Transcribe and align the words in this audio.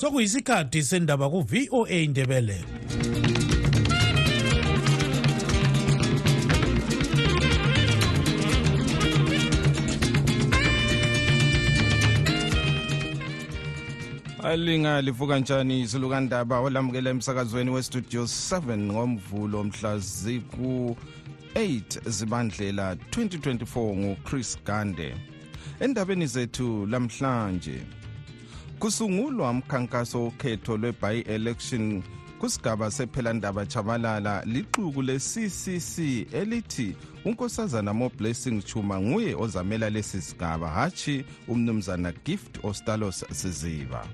sokuyisikhathi 0.00 0.80
sendaba 0.84 1.24
ku-voa 1.32 1.88
indebele 1.90 2.60
alinga 14.42 15.00
livuka 15.06 15.36
njani 15.42 15.76
isilukandaba 15.84 16.56
olamukela 16.66 17.08
emsakazweni 17.14 17.70
westudio 17.76 18.22
7 18.24 18.76
ngomvulo 18.92 19.58
mhla 19.64 19.92
ziku-8 19.98 22.10
zibandlela 22.16 22.86
2024 22.94 23.96
nguchris 24.00 24.48
gande 24.66 25.08
endabeni 25.84 26.26
zethu 26.34 26.86
lamhlanje 26.86 27.78
kusungulwa 28.78 29.50
umkhankaso 29.50 30.22
wokhetho 30.24 30.76
lwe-by-election 30.76 32.02
kusigaba 32.40 32.90
sephelandaba 32.90 33.66
chabalala 33.66 34.42
lixuku 34.46 35.02
le-ccc 35.02 35.98
elithi 36.32 36.96
unkosazana 37.24 37.94
moblessing 37.94 38.60
chuma 38.62 39.00
nguye 39.00 39.34
ozamela 39.34 39.90
lesi 39.90 40.20
sigaba 40.22 40.68
hatshi 40.70 41.24
umnumzana 41.48 42.12
gift 42.24 42.58
ostalos 42.64 43.24
siziba 43.32 44.06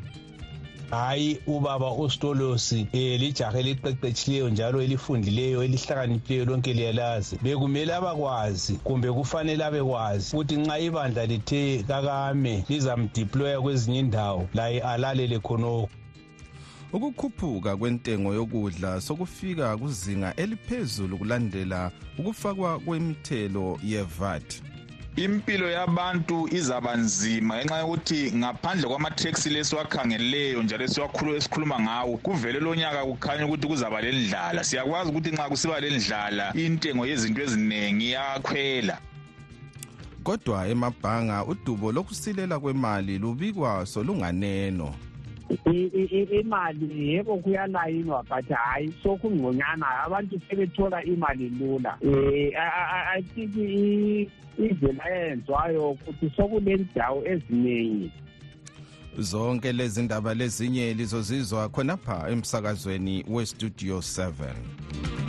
hayi 0.96 1.38
ubaba 1.46 1.92
ustolos 1.92 2.72
eh 2.72 3.18
lijaha 3.20 3.58
eliqeqetshileyo 3.58 4.48
njalo 4.50 4.82
elifundileyo 4.82 5.62
elihlakaniphileyo 5.66 6.44
lonke 6.44 6.72
liyalazi 6.72 7.36
bekumele 7.42 7.94
abakwazi 7.94 8.72
kumbe 8.74 9.12
kufanele 9.12 9.64
abekwazi 9.64 10.36
ukuthi 10.36 10.56
nxa 10.60 10.78
ibandla 10.78 11.22
lithe 11.26 11.82
kakame 11.88 12.64
lizamdiploya 12.68 13.60
kwezinye 13.60 13.98
indawo 13.98 14.44
laye 14.54 14.80
alalele 14.80 15.38
khonokho 15.38 15.88
ukukhuphuka 16.92 17.76
kwentengo 17.76 18.34
yokudla 18.34 19.00
sokufika 19.00 19.76
kuzinga 19.76 20.34
eliphezulu 20.36 21.18
kulandela 21.18 21.90
ukufakwa 22.18 22.78
kwemithelo 22.78 23.78
yevat 23.84 24.62
impilo 25.16 25.68
yabantu 25.70 26.48
izaba 26.56 26.96
nzima 26.96 27.56
ngenxa 27.60 27.78
yokuthi 27.84 28.20
ngaphandle 28.40 28.88
kwama-taxi 28.88 29.48
lesiwakhangeleleyo 29.52 30.62
njalo 30.64 30.84
esiwakhulu 30.88 31.30
esikhuluma 31.36 31.76
ngawo 31.84 32.12
kuvele 32.24 32.58
lo 32.64 32.72
nyaka 32.74 33.04
kukhanya 33.04 33.44
ukuthi 33.46 33.66
kuzaba 33.68 33.96
le 34.00 34.08
ndlala 34.12 34.64
siyakwazi 34.64 35.08
ukuthi 35.12 35.30
nxa 35.36 35.44
kusiba 35.52 35.76
le 35.84 35.88
ndlala 35.96 36.44
intengo 36.56 37.04
yezinto 37.06 37.40
eziningi 37.44 38.06
iyakhwela 38.08 38.94
kodwa 40.26 40.58
emabhanga 40.72 41.36
udubo 41.44 41.92
lokusilela 41.92 42.56
kwemali 42.62 43.18
lubikwa 43.22 43.84
solunganeno 43.86 44.88
imali 46.40 47.08
yebo 47.12 47.38
kuyalayinwa 47.42 48.22
but 48.28 48.44
hayi 48.48 48.92
sokungconyana 49.02 49.86
abantu 50.06 50.40
sebethola 50.48 51.04
imali 51.04 51.48
lula 51.58 51.98
um 52.02 52.50
i 53.12 53.22
think 53.34 53.54
indlela 54.58 55.04
eyenziwayo 55.10 55.94
kuthi 56.04 56.30
sokulendawo 56.36 57.24
eziningi 57.26 58.10
zonke 59.18 59.72
lezi 59.72 60.02
ndaba 60.02 60.34
lezinye 60.34 60.94
lizozizwa 60.94 61.68
khonapha 61.68 62.30
emsakazweni 62.30 63.24
westudio 63.28 63.98
7 63.98 65.21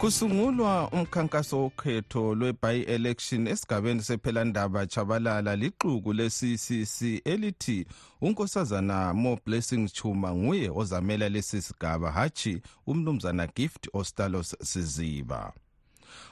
kusungulwa 0.00 0.88
umkhankaso 0.90 1.58
wokhetho 1.60 2.34
lwe-by-election 2.34 3.46
esigabeni 3.46 4.02
sephelandaba 4.02 4.86
chabalala 4.86 5.56
lixuku 5.56 6.12
le-ccc 6.12 7.02
elithi 7.24 7.86
unkosazana 8.20 9.14
more 9.14 9.40
blessing 9.46 9.88
chuma 9.92 10.34
nguye 10.34 10.70
ozamela 10.74 11.28
lesi 11.28 11.62
sigaba 11.62 12.12
hatshi 12.12 12.62
umnumzana 12.86 13.46
gift 13.46 13.88
ostalos 13.92 14.56
siziba 14.62 15.52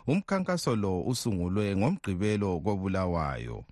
umkhankaso 0.06 0.76
lo 0.76 1.00
usungulwe 1.02 1.76
ngomgqibelo 1.76 2.60
kobulawayo 2.60 3.64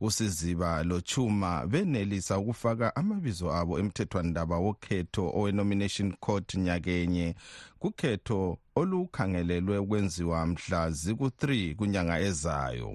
usiziba 0.00 0.82
lochuma 0.84 1.66
benelisa 1.66 2.38
ukufaka 2.38 2.96
amabizo 2.96 3.52
abo 3.54 3.78
emthethwandaba 3.78 4.56
wokhetho 4.58 5.32
owe-nomination 5.34 6.12
court 6.20 6.54
nyakenye 6.54 7.34
kukhetho 7.78 8.58
olukhangelelwe 8.80 9.78
ukwenziwa 9.78 10.40
mhla 10.46 10.90
ziku-3 11.00 11.44
kunyanga 11.78 12.16
ezayo 12.28 12.90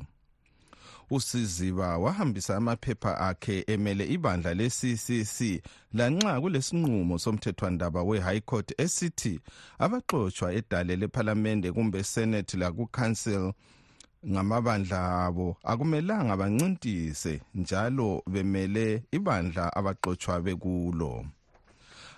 usiziba 1.16 1.88
wahambisa 2.03 2.51
amaphepha 2.59 3.12
akhe 3.29 3.56
emele 3.73 4.03
ibandla 4.16 4.51
le-ccc 4.59 5.38
lanxa 5.97 6.34
kulesinqumo 6.41 7.16
somthethwandaba 7.25 8.00
we-high 8.09 8.44
court 8.50 8.69
esithi 8.84 9.34
abaxotshwa 9.84 10.47
edale 10.59 10.94
lephalamende 11.01 11.68
kumbe 11.75 12.00
senethi 12.13 12.56
lakucouncil 12.62 13.44
ngamabandla 14.31 15.00
abo 15.25 15.47
akumelanga 15.72 16.34
bancintise 16.41 17.34
njalo 17.59 18.07
bemele 18.31 18.85
ibandla 19.18 19.63
abaxotshwa 19.79 20.35
bekulo 20.45 21.12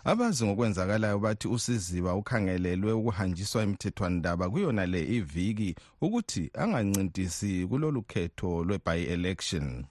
abazi 0.10 0.46
ngokwenzakalayo 0.46 1.20
bathi 1.20 1.48
usiziba 1.48 2.16
ukhangelelwe 2.16 2.92
ukuhanjiswa 2.94 3.64
imithethwandaba 3.64 4.50
kuyona 4.50 4.86
le 4.86 5.02
iviki 5.18 5.76
ukuthi 6.02 6.44
angancintisi 6.62 7.68
kulolu 7.70 8.02
khetho 8.12 8.64
lwe-by-election 8.64 9.86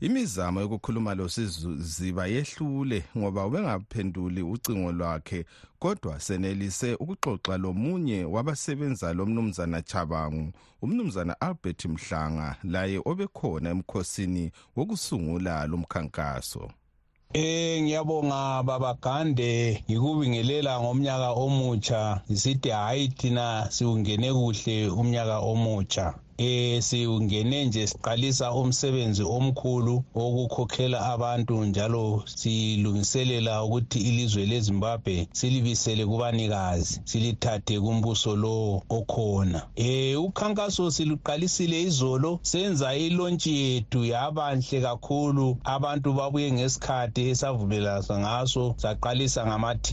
imizamo 0.00 0.60
yokukhuluma 0.60 1.14
losiziba 1.14 2.26
yehlule 2.26 2.98
ngoba 3.18 3.46
ubengaphenduli 3.46 4.42
ucingo 4.42 4.92
lwakhe 4.92 5.40
kodwa 5.82 6.20
senelise 6.20 6.94
ukuxoxa 6.94 7.56
lomunye 7.58 8.24
wabasebenza 8.24 9.12
lomnumzana 9.12 9.82
chabangu 9.82 10.52
umnumzana 10.82 11.34
albert 11.40 11.82
mhlanga 11.92 12.48
laye 12.74 13.00
obekhona 13.10 13.66
emkhosini 13.74 14.44
wokusungula 14.76 15.66
lo 15.66 15.76
mkhankaso 15.82 16.70
Eh 17.38 17.78
ngiyabonga 17.82 18.38
baba 18.68 18.92
Gande 19.02 19.50
ngikubingelela 19.86 20.72
ngomnyaka 20.82 21.28
omutsha. 21.46 22.00
Ngisithi 22.28 22.70
hayi 22.80 23.04
thina 23.18 23.46
siwungene 23.74 24.28
kuhle 24.38 24.76
umnyaka 25.00 25.36
omutsha. 25.52 26.04
eh 26.40 26.82
siungene 26.82 27.64
nje 27.64 27.86
siqalisa 27.86 28.52
umsebenzi 28.52 29.22
omkhulu 29.22 30.04
wokukhokhela 30.14 31.12
abantu 31.12 31.64
njalo 31.64 32.22
silungiselela 32.26 33.64
ukuthi 33.64 33.98
ilizwe 33.98 34.46
leZimbabwe 34.46 35.28
silibisele 35.32 36.06
kubanikazi 36.06 37.00
silithathe 37.04 37.80
kumbuso 37.80 38.32
lowo 38.36 38.82
okhona 38.88 39.66
eh 39.76 40.16
ukhankaso 40.20 40.90
siluqalisile 40.90 41.76
izolo 41.82 42.40
senza 42.42 42.94
ilontshi 42.96 43.52
yethu 43.60 44.04
yabanhle 44.04 44.80
kakhulu 44.80 45.58
abantu 45.64 46.08
babuye 46.16 46.48
ngesikhathi 46.56 47.20
esavumelana 47.36 48.14
ngaso 48.20 48.64
saqalisa 48.80 49.44
ngama10 49.44 49.92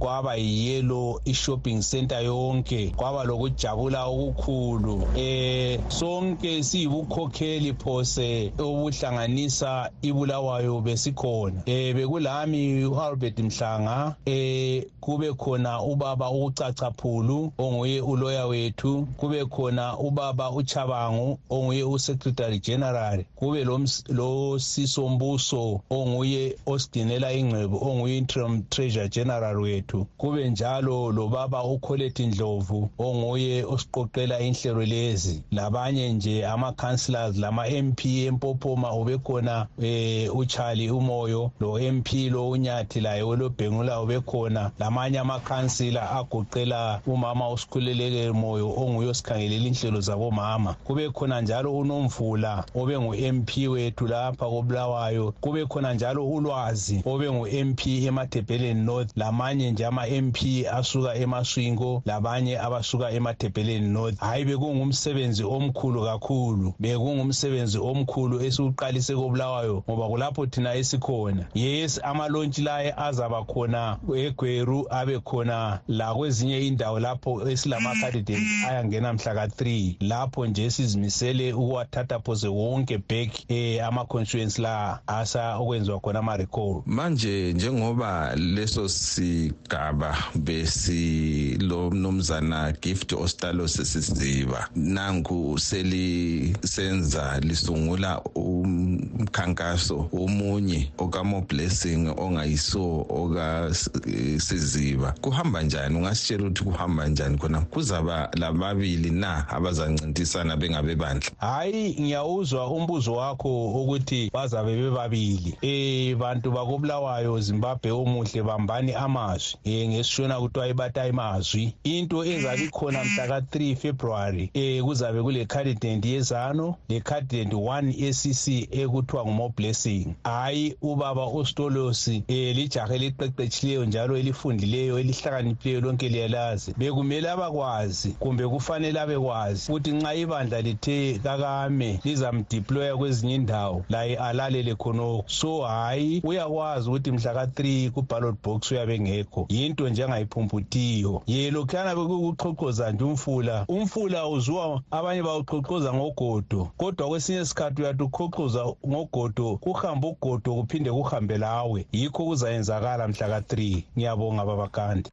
kwaba 0.00 0.32
yiyelo 0.40 1.20
i-shopping 1.24 1.80
center 1.84 2.24
yonke 2.24 2.92
kwaba 2.96 3.24
lokujabula 3.28 4.00
okukhulu 4.08 4.94
eh 5.20 5.81
sonke 5.88 6.62
siyibukhokheli 6.62 7.74
phose 7.74 8.52
obuhlanganisa 8.58 9.90
ibulawayo 10.02 10.80
besikhona 10.80 11.62
um 11.66 11.94
bekulami 11.94 12.84
u-albert 12.86 13.38
mhlanga 13.38 14.14
um 14.26 14.82
kube 15.00 15.32
khona 15.36 15.82
ubaba 15.82 16.30
ukucacaphulu 16.30 17.52
onguye 17.58 18.00
uloya 18.00 18.46
wethu 18.46 19.08
kube 19.16 19.44
khona 19.44 19.98
ubaba 19.98 20.50
uchabangu 20.50 21.38
onguye 21.50 21.84
usecretary 21.84 22.58
general 22.58 23.24
kube 23.36 23.64
lo 24.08 24.58
sisombuso 24.58 25.80
onguye 25.90 26.56
osigcinela 26.66 27.32
ingcebo 27.32 27.78
onguye 27.90 28.18
interim 28.18 28.62
treasure 28.70 29.08
general 29.08 29.58
wethu 29.62 30.06
kube 30.16 30.50
njalo 30.50 31.12
lobaba 31.12 31.64
ukholethi 31.64 32.26
ndlovu 32.26 32.90
onguye 32.98 33.64
osiqoqela 33.64 34.40
inhlelo 34.40 34.82
lezi 34.84 35.42
laba 35.52 35.71
labanye 35.72 36.12
nje 36.12 36.46
ama-councillors 36.46 37.36
lama-mp 37.36 38.00
empophoma 38.04 38.92
ubekhona 38.94 39.66
um 39.78 39.84
eh, 39.84 40.36
ucharlie 40.36 40.90
umoyo 40.90 41.50
lo-mp 41.60 42.12
lo 42.30 42.50
unyathi 42.50 43.00
laye 43.00 43.22
olobhengula 43.22 44.02
ubekhona 44.02 44.70
lamanye 44.78 45.18
amakhansila 45.18 46.10
agoqela 46.10 47.00
umama 47.06 47.50
usikhuleleke 47.50 48.32
moyo 48.32 48.70
onguye 48.76 49.08
osikhangelela 49.08 49.66
inhlelo 49.66 50.00
zabomama 50.00 50.74
kube 50.84 51.10
khona 51.10 51.40
njalo 51.40 51.78
unomvula 51.78 52.64
obe 52.76 52.98
ngu-mp 52.98 53.68
wethu 53.70 54.06
lapha 54.06 54.46
kobulawayo 54.46 55.32
kube 55.40 55.66
khona 55.66 55.94
njalo 55.94 56.26
ulwazi 56.28 57.02
obe 57.06 57.30
ngu-mp 57.32 57.80
emadebheleni 57.86 58.80
north 58.84 59.10
lamanye 59.16 59.70
nje 59.70 59.86
ama-mp 59.86 60.66
asuka 60.72 61.14
emaswingo 61.14 62.02
labanye 62.06 62.58
abasuka 62.60 63.10
emadebheleni 63.10 63.88
north 63.88 64.18
hhayi 64.18 64.44
bekungumsebenzi 64.44 65.42
omkhulu 65.54 66.02
kakhulu 66.04 66.74
bekungumsebenzi 66.80 67.78
omkhulu 67.78 68.40
esiwuqalise 68.44 69.14
kobulawayo 69.14 69.84
ngoba 69.90 70.06
kulapho 70.08 70.46
thina 70.46 70.74
esikhona 70.74 71.44
yes 71.54 72.00
amalontshi 72.04 72.62
laye 72.62 72.92
azaba 72.96 73.44
khona 73.44 73.98
egweru 74.24 74.86
abe 74.90 75.20
khona 75.20 75.78
la 75.88 76.14
kwezinye 76.14 76.58
indawo 76.66 77.00
lapho 77.00 77.44
esilama-candidates 77.50 78.40
ayangena 78.70 79.12
mhla 79.12 79.32
ka-3 79.34 79.94
lapho 80.00 80.46
nje 80.46 80.70
sizimisele 80.70 81.52
ukuwathatha 81.52 82.20
phose 82.20 82.48
wonke 82.48 82.98
back 82.98 83.50
eh, 83.50 83.86
ama-constituency 83.86 84.62
la 84.62 85.00
asa 85.06 85.56
okwenziwa 85.58 86.00
khona 86.00 86.18
ama-recall 86.18 86.82
manje 86.86 87.52
njengoba 87.52 88.34
leso 88.36 88.88
sigaba 88.88 90.16
besi 90.34 91.54
lo 91.60 91.90
mnumzana 91.90 92.72
gift 92.82 93.12
ostalo 93.12 93.68
sesiziba 93.68 94.68
nangu 94.74 95.41
iGU 95.42 95.58
selisenza 95.58 97.38
lisungula 97.42 98.20
umkhankaso 98.34 100.08
omunye 100.12 100.90
okamo 100.98 101.40
blessing 101.40 102.08
ongayiso 102.18 103.06
okasiziba 103.08 105.14
kuhamba 105.20 105.62
njani 105.62 105.96
ungasitshela 105.96 106.46
ukuthi 106.48 106.64
kuhamba 106.64 107.08
njani 107.08 107.38
khona 107.38 107.60
kuzaba 107.60 108.28
lababili 108.32 109.10
na 109.10 109.48
abazancintisana 109.48 110.56
bengabe 110.56 110.94
bandla 110.94 111.30
hayi 111.38 111.96
ngiyawuzwa 112.00 112.70
umbuzo 112.70 113.12
wakho 113.14 113.68
ukuthi 113.70 114.30
bazabe 114.34 114.76
bebabili 114.76 115.56
eh 115.62 116.16
bantu 116.16 116.50
bakobulawayo 116.50 117.40
Zimbabwe 117.40 117.90
omuhle 117.90 118.42
bambani 118.42 118.92
amazwi 118.94 119.58
eh 119.64 119.88
ngesishona 119.88 120.40
kuthiwa 120.40 120.68
ibata 120.68 121.06
imazwi 121.06 121.74
into 121.84 122.24
ezabe 122.24 122.64
ikhona 122.64 123.04
mhla 123.04 123.26
ka 123.26 123.38
3 123.38 123.76
February 123.76 124.50
eh 124.54 124.82
kuzabe 124.82 125.20
kule 125.32 125.44
cardidant 125.44 126.04
yezano 126.06 126.74
necardidant 126.88 127.52
1 127.52 128.04
yecc 128.04 128.68
ekuthiwa 128.80 129.24
ngumore 129.24 129.52
blessing 129.56 130.06
hhayi 130.24 130.76
ubaba 130.82 131.26
ustolosi 131.26 132.16
um 132.16 132.22
e, 132.28 132.34
eh, 132.50 132.56
lijaha 132.56 132.94
eliqeqetshileyo 132.94 133.84
njalo 133.84 134.16
elifundileyo 134.16 134.98
elihlakaniphileyo 134.98 135.80
lonke 135.80 136.08
liyalazi 136.08 136.74
bekumele 136.78 137.30
abakwazi 137.30 138.08
kumbe 138.10 138.48
kufanele 138.48 139.00
abekwazi 139.00 139.72
ukuthi 139.72 139.90
nxa 139.92 140.14
ibandla 140.14 140.60
lithe 140.60 141.20
kakame 141.22 142.00
lizamdiploya 142.04 142.96
kwezinye 142.96 143.34
indawo 143.34 143.84
laye 143.88 144.16
alalele 144.16 144.74
khonokho 144.74 145.24
so 145.26 145.60
hhayi 145.60 146.20
uyakwazi 146.24 146.88
ukuthi 146.88 147.10
mhlaka-3 147.10 147.90
ku-ballot 147.90 148.36
box 148.44 148.70
uyabe 148.70 149.00
ngekho 149.00 149.46
yinto 149.48 149.88
nje 149.88 150.04
angayiphumputhiyo 150.04 151.22
ye 151.26 151.50
lokhuyana 151.50 151.94
bekukuqhoqhoza 151.94 152.92
nje 152.92 153.04
umfula 153.04 153.64
umfula 153.68 154.28
uziwa 154.28 154.82
abanye 154.90 155.21
ukunxiba 155.24 155.58
uxhuxuza 155.58 155.92
ngogodo 155.94 156.64
kodwa 156.76 157.08
kwesinye 157.08 157.40
isikhathi 157.42 157.82
uyathi 157.82 158.02
uxhuxuza 158.02 158.64
ngogodo 158.88 159.56
kuhambe 159.56 160.06
ugodo 160.06 160.54
kuphinde 160.54 160.90
kuhambe 160.92 161.38
lawe 161.38 161.86
yikho 161.92 162.24
kuzayenzakala 162.24 163.08
mhla 163.08 163.28
ka-3 163.40 163.82
ngiyabonga 163.98 164.44
babakandi 164.44 165.10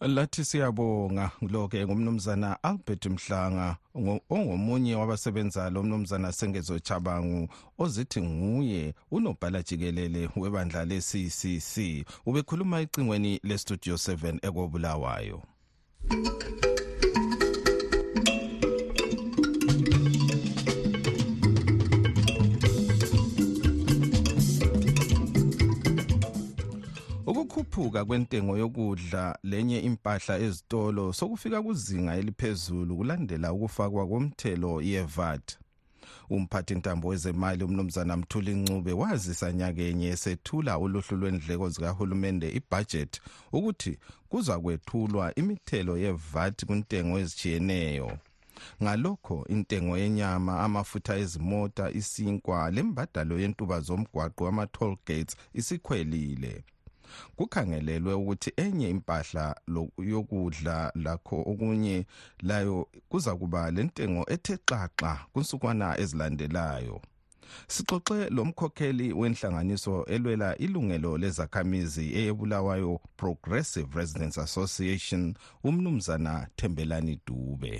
lathi 0.00 0.44
siyabonga 0.44 1.30
lo 1.42 1.68
ke 1.68 1.84
ngumnumzana 1.86 2.62
albert 2.62 3.06
mhlanga 3.06 3.76
ongomunye 4.30 4.94
wabasebenza 4.94 5.70
lo 5.70 5.82
mnumzana 5.82 6.32
sengezochabangu 6.32 7.48
ozithi 7.78 8.22
nguye 8.22 8.94
unobhala 9.10 9.62
jikelele 9.62 10.28
webandla 10.36 10.84
le-ccc 10.84 12.06
ubekhuluma 12.26 12.80
ecingweni 12.80 13.40
le-studio 13.42 13.94
7 13.94 14.38
ekobulawayo 14.46 15.42
ukukhuphuka 27.54 28.04
kwentengo 28.04 28.58
yokudla 28.58 29.38
lenye 29.42 29.78
impahla 29.78 30.34
ezitolo 30.46 31.12
sokufika 31.12 31.62
kuzinga 31.62 32.16
eliphezulu 32.20 32.96
kulandela 32.98 33.52
ukufakwa 33.52 34.04
komthelo 34.10 34.72
yevat 34.90 35.46
umphathi 36.34 36.74
ntambo 36.74 37.08
wezemali 37.08 37.64
umnumzana 37.64 38.16
mthuli 38.16 38.54
ncube 38.54 38.92
wazisa 38.92 39.52
nyakenye 39.52 40.06
esethula 40.14 40.78
uluhlu 40.78 41.16
lwendleko 41.20 41.68
zikahulumende 41.68 42.48
ibhajethi 42.58 43.20
ukuthi 43.52 43.98
kuzakwethulwa 44.28 45.24
imithelo 45.40 45.92
yevat 46.04 46.64
kwintengo 46.68 47.18
ezijiyeneyo 47.22 48.10
ngalokho 48.82 49.36
intengo 49.54 49.98
yenyama 49.98 50.52
amafutha 50.64 51.14
ezimota 51.24 51.84
isinkwa 52.00 52.58
lembadalo 52.74 53.34
yentuba 53.42 53.76
zomgwaqo 53.86 54.40
wama-toll 54.44 54.94
gates 55.06 55.36
isikhwelile 55.58 56.52
kukhangelelwe 57.36 58.14
ukuthi 58.14 58.50
enye 58.64 58.86
impahla 58.94 59.46
yokudla 60.12 60.76
lakho 61.04 61.36
okunye 61.52 62.06
layo 62.48 62.78
kuza 63.10 63.32
kuba 63.40 63.62
lentengo 63.76 64.22
ethe 64.34 64.54
xaxa 64.68 65.12
kunsukwana 65.32 65.86
ezilandelayo 66.02 66.96
sixoxe 67.74 68.18
lomkhokheli 68.36 69.06
wenhlanganiso 69.20 69.94
elwela 70.14 70.48
ilungelo 70.64 71.10
lezakhamizi 71.22 72.06
eyebulawayo 72.18 72.92
Progressive 73.20 73.88
Residents 74.00 74.38
Association 74.46 75.22
umnumzana 75.68 76.32
Thembelani 76.58 77.14
Dube 77.26 77.74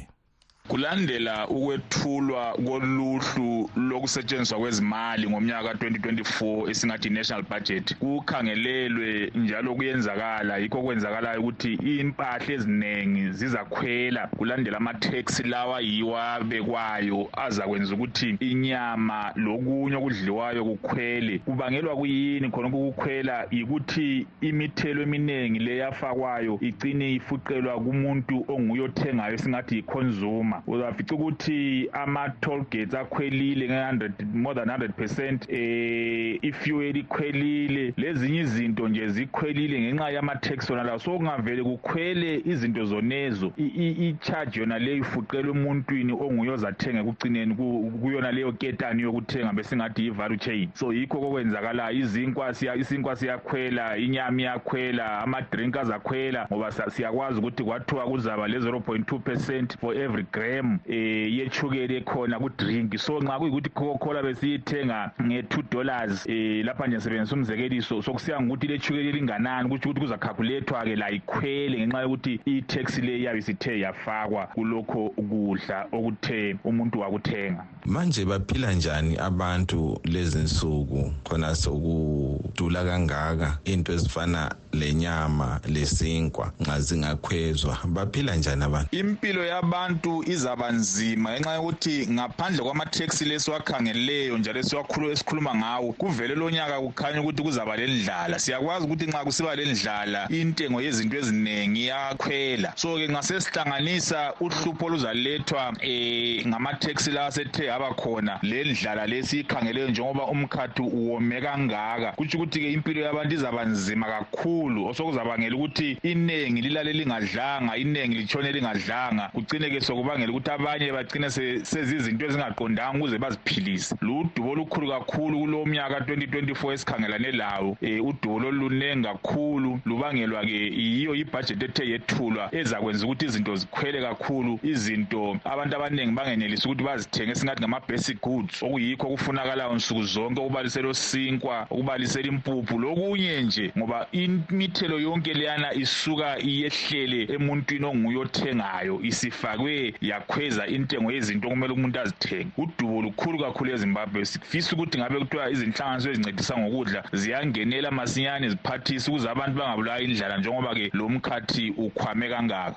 kulandela 0.71 1.49
ukwethulwa 1.49 2.53
koluhlu 2.67 3.71
lokusetshenziswa 3.77 4.59
kwezimali 4.59 5.27
ngomnyaka 5.31 5.63
ka-2024 5.75 6.71
esingathi 6.71 7.09
i-national 7.09 7.43
budget 7.51 7.95
kukhangelelwe 7.99 9.31
njalo 9.35 9.75
kuyenzakala 9.75 10.59
yikho 10.63 10.79
kwenzakalayo 10.87 11.41
ukuthi 11.43 11.73
impahla 11.75 12.55
eziningi 12.55 13.33
zizakhwela 13.35 14.27
kulandela 14.31 14.77
ama-taxi 14.79 15.43
lawa 15.43 15.81
yiwabekwayo 15.83 17.27
azakwenza 17.47 17.95
ukuthi 17.95 18.37
inyama 18.41 19.33
lokunye 19.35 19.97
okudliwayo 19.99 20.63
kukhwele 20.65 21.39
kubangelwa 21.43 21.97
kuyini 21.99 22.47
khonokho 22.51 22.77
ukukhwela 22.95 23.47
yikuthi 23.51 24.27
imithelo 24.41 25.03
eminingi 25.03 25.59
leyafakwayo 25.59 26.59
igcine 26.63 27.13
ifuqelwa 27.19 27.75
kumuntu 27.85 28.45
onguye 28.49 28.83
othengayo 28.87 29.35
esingathi 29.35 29.75
yi-consuma 29.83 30.60
uzafica 30.67 31.13
ukuthi 31.15 31.89
ama-toll 31.93 32.65
gates 32.71 32.95
akhwelile 32.95 33.67
nge-100 33.69 34.13
more 34.35 34.55
than 34.55 34.69
100 34.69 34.89
percent 34.93 35.43
um 35.49 35.55
e, 35.59 36.39
ifuel 36.43 36.97
ikhwelile 36.97 37.95
lezinye 37.97 38.41
izinto 38.41 38.89
nje 38.89 39.09
zikhwelile 39.09 39.81
ngenxa 39.81 40.11
yama-tax 40.11 40.71
wona 40.71 40.83
lawo 40.85 40.99
so 40.99 41.17
kungavele 41.17 41.63
kukhwele 41.63 42.43
izinto 42.45 42.85
zonezo 42.85 43.53
i-charge 43.57 44.61
yona 44.61 44.79
leyo 44.79 44.97
ifuqelwe 44.97 45.51
emuntwini 45.53 46.13
onguye 46.13 46.51
ozathenga 46.51 47.01
ekucineni 47.01 47.55
kuyona 48.03 48.33
leyo 48.33 48.53
ketani 48.53 49.03
yokuthenga 49.03 49.53
besingathi 49.53 50.03
yi-value 50.05 50.39
chain 50.39 50.69
so 50.75 50.93
yikho 50.93 51.19
kokwenzakalayo 51.19 51.99
izinkwa 51.99 52.55
isinkwa 52.79 53.17
siyakhwela 53.17 53.97
inyama 53.97 54.41
iyakhwela 54.41 55.19
ama-drink 55.19 55.77
azakhwela 55.77 56.47
ngoba 56.53 56.71
siyakwazi 56.73 57.39
ukuthi 57.39 57.65
kwathiwa 57.65 58.05
kuzaba 58.05 58.49
le 58.49 58.59
0 58.59 58.81
point 58.81 59.09
2 59.13 59.19
percent 59.19 59.79
for 59.79 59.95
every 59.97 60.25
gram 60.41 60.81
eh 60.87 61.29
yechukele 61.39 62.01
khona 62.05 62.39
ku 62.39 62.49
drink 62.57 62.99
so 62.99 63.21
nxa 63.21 63.39
kuyikuthi 63.39 63.71
Coca 63.75 63.99
Cola 63.99 64.23
besiyithenga 64.23 65.11
nge 65.23 65.41
2 65.43 65.71
dollars 65.71 66.27
eh 66.27 66.65
lapha 66.65 66.87
nje 66.87 67.01
sebenzisa 67.01 67.37
umzekeliso 67.37 68.03
sokusiya 68.03 68.41
ngokuthi 68.41 68.67
lechukele 68.67 69.09
elinganani 69.09 69.67
ukuthi 69.69 69.89
ukuthi 69.89 70.01
kuza 70.01 70.19
calculatewa 70.19 70.85
ke 70.85 70.97
la 70.97 71.11
ikhwele 71.11 71.79
ngenxa 71.79 72.01
yokuthi 72.03 72.41
i 72.47 72.63
tax 72.63 72.99
le 72.99 73.19
iyabe 73.19 73.43
sithe 73.43 73.81
yafakwa 73.81 74.47
kulokho 74.47 75.07
ukudla 75.17 75.87
okuthe 75.93 76.57
umuntu 76.65 77.01
wakuthenga 77.01 77.65
manje 77.87 78.25
baphila 78.25 78.73
njani 78.73 79.17
abantu 79.17 79.99
lezinsuku 80.05 81.13
khona 81.25 81.55
sokudula 81.55 82.85
kangaka 82.85 83.59
into 83.65 83.93
ezifana 83.93 84.55
lenyama 84.73 85.61
lesinkwa 85.69 86.53
nxa 86.61 86.81
zingakhwezwa 86.81 87.79
baphila 87.89 88.37
njani 88.37 88.65
abantu 88.65 88.97
impilo 88.97 89.45
yabantu 89.45 90.23
izaba 90.31 90.71
nzima 90.71 91.31
ngenxa 91.33 91.55
yokuthi 91.55 92.07
ngaphandle 92.11 92.63
kwamatheksi 92.65 93.25
lesiwakhangeleyo 93.25 94.39
njalo 94.39 94.61
esiwakhulu 94.61 95.11
esikhuluma 95.11 95.55
ngawo 95.55 95.93
kuvele 95.93 96.35
lo 96.39 96.47
nyaka 96.51 96.79
kukhanya 96.81 97.21
ukuthi 97.21 97.43
kuzaba 97.43 97.75
le 97.77 97.87
ndlala 97.87 98.39
siyakwazi 98.39 98.87
ukuthi 98.87 99.07
nxa 99.11 99.25
kusiba 99.27 99.55
le 99.59 99.67
ndlala 99.73 100.29
intengo 100.31 100.79
yezinto 100.83 101.17
eziningi 101.21 101.81
iyakhwela 101.91 102.71
so-ke 102.81 103.09
ngasesihlanganisa 103.11 104.19
uhlupho 104.45 104.83
oluzalethwa 104.87 105.63
um 105.69 105.75
eh, 105.83 106.47
ngamatheksi 106.49 107.11
lawa 107.11 107.31
sethe 107.35 107.65
aba 107.75 107.91
khona 108.01 108.39
le 108.43 108.65
ndlala 108.71 109.07
lesiyikhangeleyo 109.07 109.89
njengoba 109.91 110.25
umkhathi 110.33 110.83
uwome 110.83 111.41
kangaka 111.41 112.13
kutsho 112.15 112.39
ukuthi-ke 112.39 112.73
impilo 112.73 113.03
yabantu 113.03 113.35
izaba 113.35 113.65
nzima 113.65 114.07
kakhulu 114.07 114.87
osokuzabangela 114.89 115.57
ukuthi 115.57 115.99
iningi 116.03 116.63
lilale 116.63 116.93
lingadlanga 116.95 117.77
iningi 117.77 118.15
litshone 118.19 118.53
lingadlanga 118.53 119.25
kugcine-ke 119.35 119.81
sokuba 119.81 120.20
abangela 120.21 120.33
ukuthi 120.33 120.51
abanye 120.51 120.93
bagcine 120.93 121.31
sezizinto 121.65 122.25
ezingaqondanga 122.27 122.99
ukuze 122.99 123.19
baziphilise 123.19 123.95
ludubo 124.01 124.51
olukhulu 124.55 124.89
kakhulu 124.89 125.41
kulowo 125.41 125.65
mnyaka 125.67 126.05
2024 126.05 126.73
esikhangelane 126.73 127.33
lawo 127.33 127.77
um 127.81 128.07
udubo 128.09 128.41
loluningi 128.41 129.07
kakhulu 129.09 129.81
lubangelwa-ke 129.85 130.73
yiyo 130.73 131.15
ibhajethi 131.15 131.65
ethe 131.65 131.85
yethulwa 131.93 132.49
ezakwenza 132.53 133.07
ukuthi 133.07 133.27
izinto 133.27 133.57
zikhwele 133.57 134.01
kakhulu 134.03 134.61
izinto 134.63 135.39
abantu 135.45 135.77
abaningi 135.77 136.13
bangenelisi 136.15 136.67
ukuthi 136.69 136.85
bazithenge 136.85 137.33
esingathi 137.33 137.63
ngama-basic 137.63 138.21
goods 138.21 138.63
okuyikho 138.63 139.07
okufunakalayo 139.09 139.75
nsuku 139.75 140.03
zonke 140.03 140.41
okubalisela 140.41 140.89
osinkwa 140.89 141.67
okubalisela 141.73 142.29
impuphu 142.29 142.79
lokunye 142.79 143.43
nje 143.43 143.73
ngoba 143.79 144.07
imithelo 144.13 145.01
yonke 145.01 145.35
leyana 145.35 145.75
isuka 145.75 146.39
iyehlele 146.43 147.21
emuntwini 147.35 147.87
onguye 147.87 148.19
othengayo 148.25 149.01
isifakwe 149.03 149.93
yakhweza 150.11 150.67
intengo 150.67 151.13
yezinto 151.13 151.47
okumele 151.49 151.73
umuntu 151.73 152.01
azithenge 152.01 152.51
udubo 152.63 153.03
lukhulu 153.03 153.37
kakhulu 153.39 153.69
ezimbabwe 153.75 154.25
sifisa 154.27 154.71
ukuthi 154.75 154.99
ngabe 154.99 155.17
kuthiwa 155.23 155.47
izinhlanganiso 155.55 156.09
ezincedisa 156.11 156.55
ngokudla 156.61 157.01
ziyangenela 157.21 157.91
masinyane 157.91 158.47
ziphathise 158.53 159.05
ukuze 159.07 159.27
abantu 159.31 159.55
bangabulawa 159.61 160.03
indlala 160.05 160.37
njengoba-ke 160.39 160.87
lo 160.99 161.05
mkhathi 161.15 161.65
ukhwame 161.85 162.27
kangaka 162.33 162.77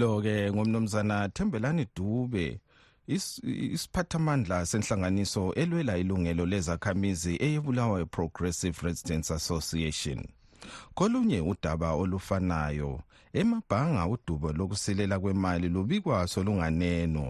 lo-ke 0.00 0.34
ngomnumzana 0.54 1.16
thembelani 1.36 1.84
dube 1.96 2.44
isiphathamandla 3.16 4.66
senhlanganiso 4.70 5.52
elwela 5.62 5.94
ilungelo 6.02 6.46
lezakhamizi 6.52 7.32
eyebulawayo 7.44 8.06
progressive 8.06 8.76
residence 8.88 9.28
association 9.38 10.20
kolunye 10.98 11.40
udaba 11.50 11.88
olufanayo 12.02 12.92
emabhanga 13.40 14.06
udubo 14.14 14.52
lokusilela 14.52 15.16
kwemali 15.22 15.66
lubikwaso 15.74 16.38
lunganeno 16.46 17.24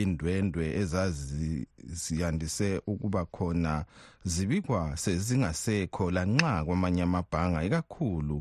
indwendwe 0.00 0.64
ezaziyandise 0.82 2.68
ukuba 2.92 3.22
khona 3.36 3.72
zibikwa 4.32 4.80
sezingasekho 5.02 6.04
lanxa 6.16 6.54
kwamanye 6.66 7.02
amabhanga 7.08 7.60
ikakhulu 7.68 8.38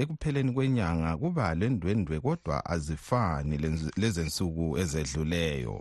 ekupheleni 0.00 0.50
kwenyanga 0.56 1.10
kuba 1.22 1.46
lendwendwe 1.60 2.14
kodwa 2.26 2.56
azifani 2.74 3.54
lezensuku 4.02 4.66
ezedluleyo 4.82 5.76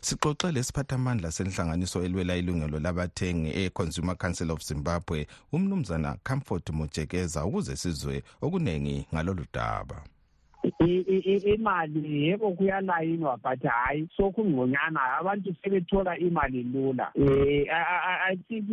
Sixoxe 0.00 0.52
lesiphathamandla 0.52 1.30
senhlanganiso 1.34 1.98
elwela 2.06 2.36
ilungelo 2.40 2.78
labathengi 2.80 3.50
eConsumer 3.66 4.16
Council 4.16 4.50
of 4.52 4.62
Zimbabwe, 4.62 5.26
umnumzana 5.52 6.18
Comfort 6.24 6.66
Mujekeza 6.72 7.44
ukuze 7.44 7.76
sizwe 7.76 8.22
okunengi 8.42 9.06
ngalolu 9.14 9.44
daba. 9.52 10.02
imali 11.52 12.26
yebo 12.28 12.52
kuyalayinwa 12.56 13.36
but 13.42 13.62
hayi 13.62 14.08
sokungconyana 14.16 15.00
abantu 15.20 15.54
sebethola 15.62 16.18
imali 16.18 16.62
lula 16.72 17.12
um 17.16 17.66
i 18.30 18.34
think 18.48 18.66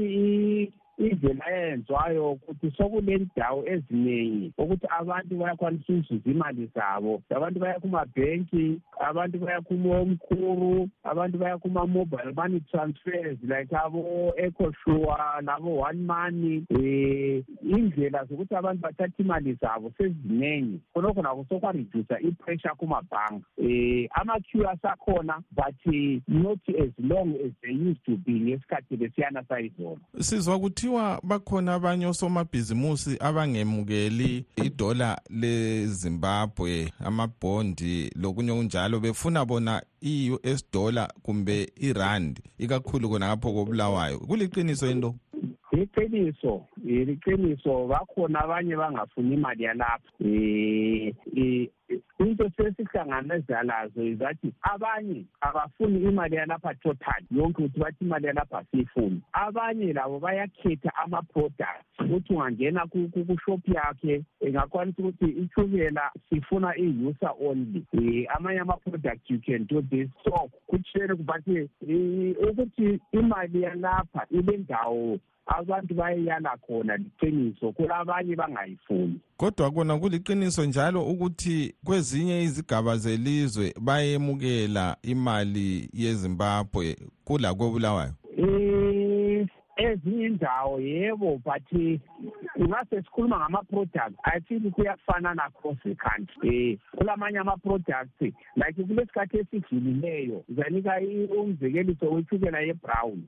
indlela 0.98 1.50
eyenzwayo 1.52 2.32
ukuthi 2.32 2.72
sokulendawo 2.78 3.66
eziningi 3.70 4.52
ukuthi 4.58 4.88
abantu 5.00 5.36
bayakhwanisa 5.36 5.94
ukuzuza 5.94 6.30
imali 6.32 6.70
zabo 6.76 7.22
abantu 7.36 7.60
bayakhumabhenki 7.60 8.80
abantu 9.08 9.38
bayakhumomkhuru 9.40 10.90
abantu 11.04 11.38
bayakhuma-mobile 11.38 12.34
money 12.36 12.60
transfers 12.72 13.38
like 13.48 13.72
abo-ecoshua 13.86 15.42
labo-one 15.44 16.00
money 16.06 16.64
um 16.70 17.78
indlela 17.78 18.26
zokuthi 18.26 18.56
abantu 18.56 18.82
bathathe 18.82 19.14
imali 19.24 19.54
zabo 19.54 19.92
seziningi 19.98 20.80
khonokho 20.94 21.22
nakho 21.22 21.46
sokwareduca 21.50 22.20
i-pressure 22.22 22.76
kumabhanga 22.78 23.42
um 23.58 23.70
eh, 23.70 24.10
ama-qua 24.14 24.78
sakhona 24.82 25.44
but 25.52 25.76
not 26.28 26.60
as 26.70 26.92
long 27.00 27.36
as 27.46 27.52
they 27.64 27.74
used 27.90 28.04
to 28.06 28.18
be 28.18 28.32
ngesikhathi 28.40 28.98
besiyana 28.98 29.44
sayizolo 29.44 30.00
sizwa 30.20 30.60
kuthi 30.60 30.87
kuthiwa 30.88 31.20
bakhona 31.24 31.74
abanye 31.74 32.08
osomabhizimusi 32.08 33.18
abangemukeli 33.20 34.46
idola 34.56 35.20
leZimbabwe 35.30 36.94
amabhondi 37.04 38.12
lokunye 38.16 38.54
kunjalo 38.56 39.00
befuna 39.02 39.46
bona 39.46 39.82
i-US 40.02 40.64
dollar 40.72 41.08
kumbe 41.24 41.70
irand 41.82 42.40
ikakhulu 42.58 43.10
konapho 43.10 43.54
kobulawayo 43.54 44.20
kuliqiniso 44.20 44.90
into 44.92 45.16
liqiniso 45.72 46.64
liqiniso 46.86 47.88
bakhona 47.88 48.40
abanye 48.40 48.76
bangafuni 48.76 49.34
imali 49.34 49.64
yalapha 49.64 50.10
um 50.20 51.68
into 52.20 52.52
sesihlangabeza 52.58 53.64
lazo 53.64 54.04
izathi 54.04 54.54
abanye 54.62 55.26
abafuni 55.42 56.00
imali 56.04 56.36
yalapha 56.36 56.76
total 56.76 57.24
yonke 57.32 57.64
ukuthi 57.64 57.80
bathi 57.80 57.98
imali 58.06 58.28
yalapha 58.28 58.64
siyifuni 58.72 59.22
abanye 59.32 59.94
labo 59.94 60.20
bayakhetha 60.20 60.92
ama-product 61.04 61.84
ukuthi 62.06 62.34
ungangena 62.34 62.88
kushop 62.88 63.68
yakhe 63.68 64.24
engakwanisa 64.40 65.04
ukuthi 65.04 65.26
itshukela 65.32 66.12
sifuna 66.30 66.78
i-user 66.78 67.32
only 67.42 68.28
amanye 68.28 68.60
ama-product 68.60 69.30
you 69.30 69.40
can 69.40 69.66
do 69.68 69.82
this 69.82 70.10
so 70.24 70.50
kutshele 70.70 71.16
kubathi 71.16 71.70
ukuthi 72.50 73.00
imali 73.12 73.62
yalapha 73.64 74.26
ile 74.30 74.58
ndawo 74.58 75.20
abantu 75.48 75.94
bayeyala 75.94 76.58
khona 76.68 76.98
liqiniso 76.98 77.72
kulabanye 77.72 78.36
bangayifuni 78.36 79.20
kodwa 79.38 79.72
kona 79.72 79.98
kuliqiniso 79.98 80.66
njalo 80.66 81.04
ukuthi 81.06 81.76
kwezinye 81.88 82.36
izigaba 82.44 82.94
zelizwe 83.04 83.66
bayemukela 83.88 84.86
imali 85.14 85.68
yezimbabwe 86.02 86.86
kula 87.28 87.50
kobulawayo 87.60 88.14
eh, 88.38 89.48
ezinye 89.88 90.26
indawo 90.28 90.76
yebo 90.82 91.40
but 91.46 91.66
eh, 91.80 92.00
ungase 92.58 93.02
sikhuluma 93.02 93.38
ngama-products 93.40 94.18
ithinki 94.38 94.70
kuyafana 94.70 95.34
nacross 95.34 95.86
ikhanti 95.86 96.34
um 96.44 96.50
eh, 96.52 96.78
kulamanye 96.98 97.38
ama-products 97.40 98.32
like 98.56 98.84
kulesi 98.84 99.12
khathi 99.14 99.38
esidlulileyo 99.38 100.44
zanika 100.50 101.00
umzekeliso 101.40 102.06
wethukela 102.12 102.60
yebrown 102.60 103.22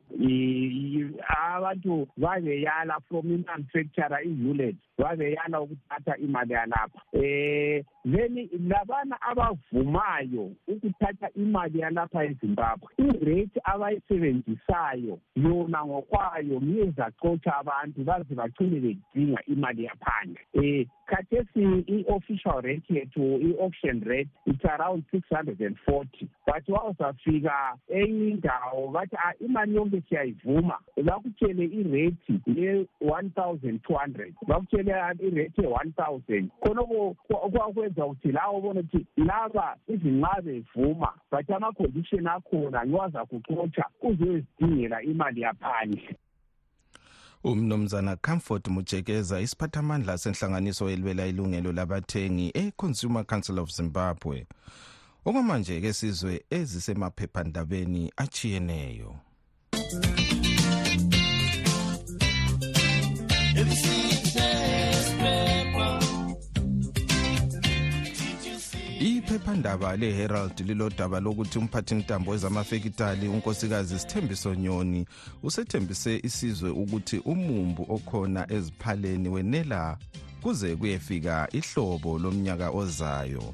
abantu 1.28 2.08
babeyala 2.18 2.98
from 3.10 3.32
i-manufacture 3.32 4.18
i-ulet 4.26 4.76
babeyala 4.98 5.62
ukuthatha 5.62 6.18
imali 6.18 6.54
yalapha 6.54 7.02
um 7.14 7.84
then 8.16 8.50
labana 8.70 9.22
abavumayo 9.22 10.52
ukuthatha 10.68 11.30
imali 11.36 11.80
yalapha 11.80 12.26
ezimbabwe 12.26 12.88
irate 12.98 13.62
abayisebenzisayo 13.64 15.20
yona 15.36 15.86
ngokwayo 15.86 16.62
ngiyezacotha 16.62 17.58
abantu 17.58 18.04
baze 18.04 18.36
bachinele 18.36 18.98
ukudinga 19.20 19.40
imali 19.48 19.84
yaphandle 19.84 20.40
um 20.54 20.64
eh, 20.64 20.86
khathesi 21.08 21.84
i-official 21.96 22.62
rate 22.62 22.94
yethu 22.96 23.28
i-auction 23.48 24.00
rate 24.08 24.30
its 24.46 24.64
around 24.66 25.04
six 25.12 25.28
hundred 25.32 25.60
and 25.62 25.76
forty 25.86 26.30
but 26.46 26.64
wa 26.70 26.82
uzafika 26.90 27.78
enye 27.90 28.28
indawo 28.32 28.88
bathi 28.94 29.16
ah, 29.24 29.34
imali 29.42 29.76
yonke 29.76 30.02
siyayivuma 30.10 30.78
bakutshele 31.04 31.64
irethi 31.80 32.34
ye-one 32.58 33.30
thousand 33.30 33.80
two 33.88 33.94
hundred 34.02 34.34
bakutshele 34.50 34.92
irethi 35.28 35.62
ye-one 35.62 35.92
thousand 35.92 36.52
khonoko 36.62 37.16
kwakwenza 37.50 38.06
ukuthi 38.06 38.32
lawo 38.32 38.62
bona 38.62 38.80
ukuthi 38.80 39.06
laba 39.28 39.68
izinqabevuma 39.94 41.12
but 41.32 41.48
amakhondishini 41.50 42.28
akhona 42.38 42.86
ngiwazakuxotsha 42.86 43.84
kuzezidingela 44.02 45.04
imali 45.12 45.42
yaphandle 45.46 46.08
umnumzana 47.44 48.16
comfort 48.18 48.68
mujekeza 48.68 49.40
isiphathamandla 49.42 50.18
senhlanganiso 50.18 50.90
elwela 50.90 51.28
ilungelo 51.28 51.72
labathengi 51.72 52.52
e-consumer 52.54 53.24
council 53.26 53.60
of 53.60 53.72
zimbabwe 53.72 54.46
okwamanje 55.26 55.82
ke 55.82 55.94
sizwe 55.94 56.44
ezisemaphephandabeni 56.58 58.12
achiyeneyo 58.18 59.16
iphephandaba 69.30 69.98
leherald 69.98 70.60
lilodaba 70.60 71.20
lokuthi 71.20 71.60
umphathintambo 71.60 72.32
wezamafekitali 72.32 73.28
unkosikazi 73.28 74.00
sithembiso 74.00 74.56
nyoni 74.56 75.06
usethembise 75.44 76.20
isizwe 76.24 76.70
ukuthi 76.70 77.18
umumbu 77.26 77.86
okhona 77.90 78.54
eziphaleni 78.54 79.30
wenela 79.30 79.98
kuze 80.42 80.76
kuyefika 80.76 81.48
ihlobo 81.52 82.20
lomnyaka 82.20 82.70
ozayo 82.70 83.54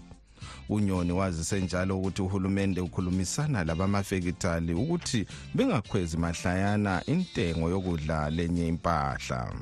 unyoni 0.70 1.12
wazise 1.12 1.62
njalo 1.62 2.00
ukuthi 2.00 2.22
uhulumende 2.22 2.82
ukhulumisana 2.82 3.64
labamafekitali 3.64 4.74
ukuthi 4.74 5.26
bengakhwezi 5.54 6.18
mahlayana 6.18 7.06
intengo 7.06 7.70
yokudla 7.70 8.30
lenye 8.30 8.68
impahla 8.68 9.54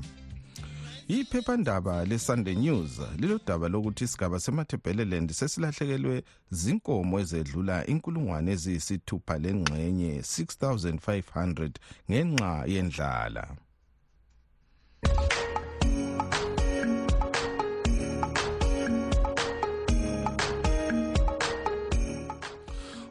iphephandaba 1.07 2.05
le-sunday 2.05 2.55
news 2.55 2.91
lilodaba 3.19 3.69
lokuthi 3.69 4.03
isigaba 4.03 4.39
semathebheleland 4.45 5.29
sesilahlekelwe 5.39 6.15
zinkomo 6.61 7.15
ezedlula 7.23 7.75
inkulungwane 7.91 8.49
eziyisithupha 8.55 9.35
lengxenye 9.43 10.13
6500 10.19 11.73
ngenxa 12.11 12.51
yendlala 12.73 13.43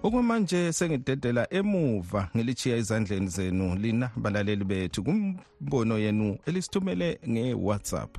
okwamanje 0.07 0.59
sengidedela 0.79 1.43
emuva 1.59 2.21
ngilichiya 2.35 2.77
ezandleni 2.83 3.29
zenu 3.37 3.67
lina 3.83 4.07
balaleli 4.23 4.65
bethu 4.71 5.01
kumbono 5.07 5.95
yenu 6.05 6.29
elisithumele 6.49 7.09
nge-whatsapp 7.33 8.13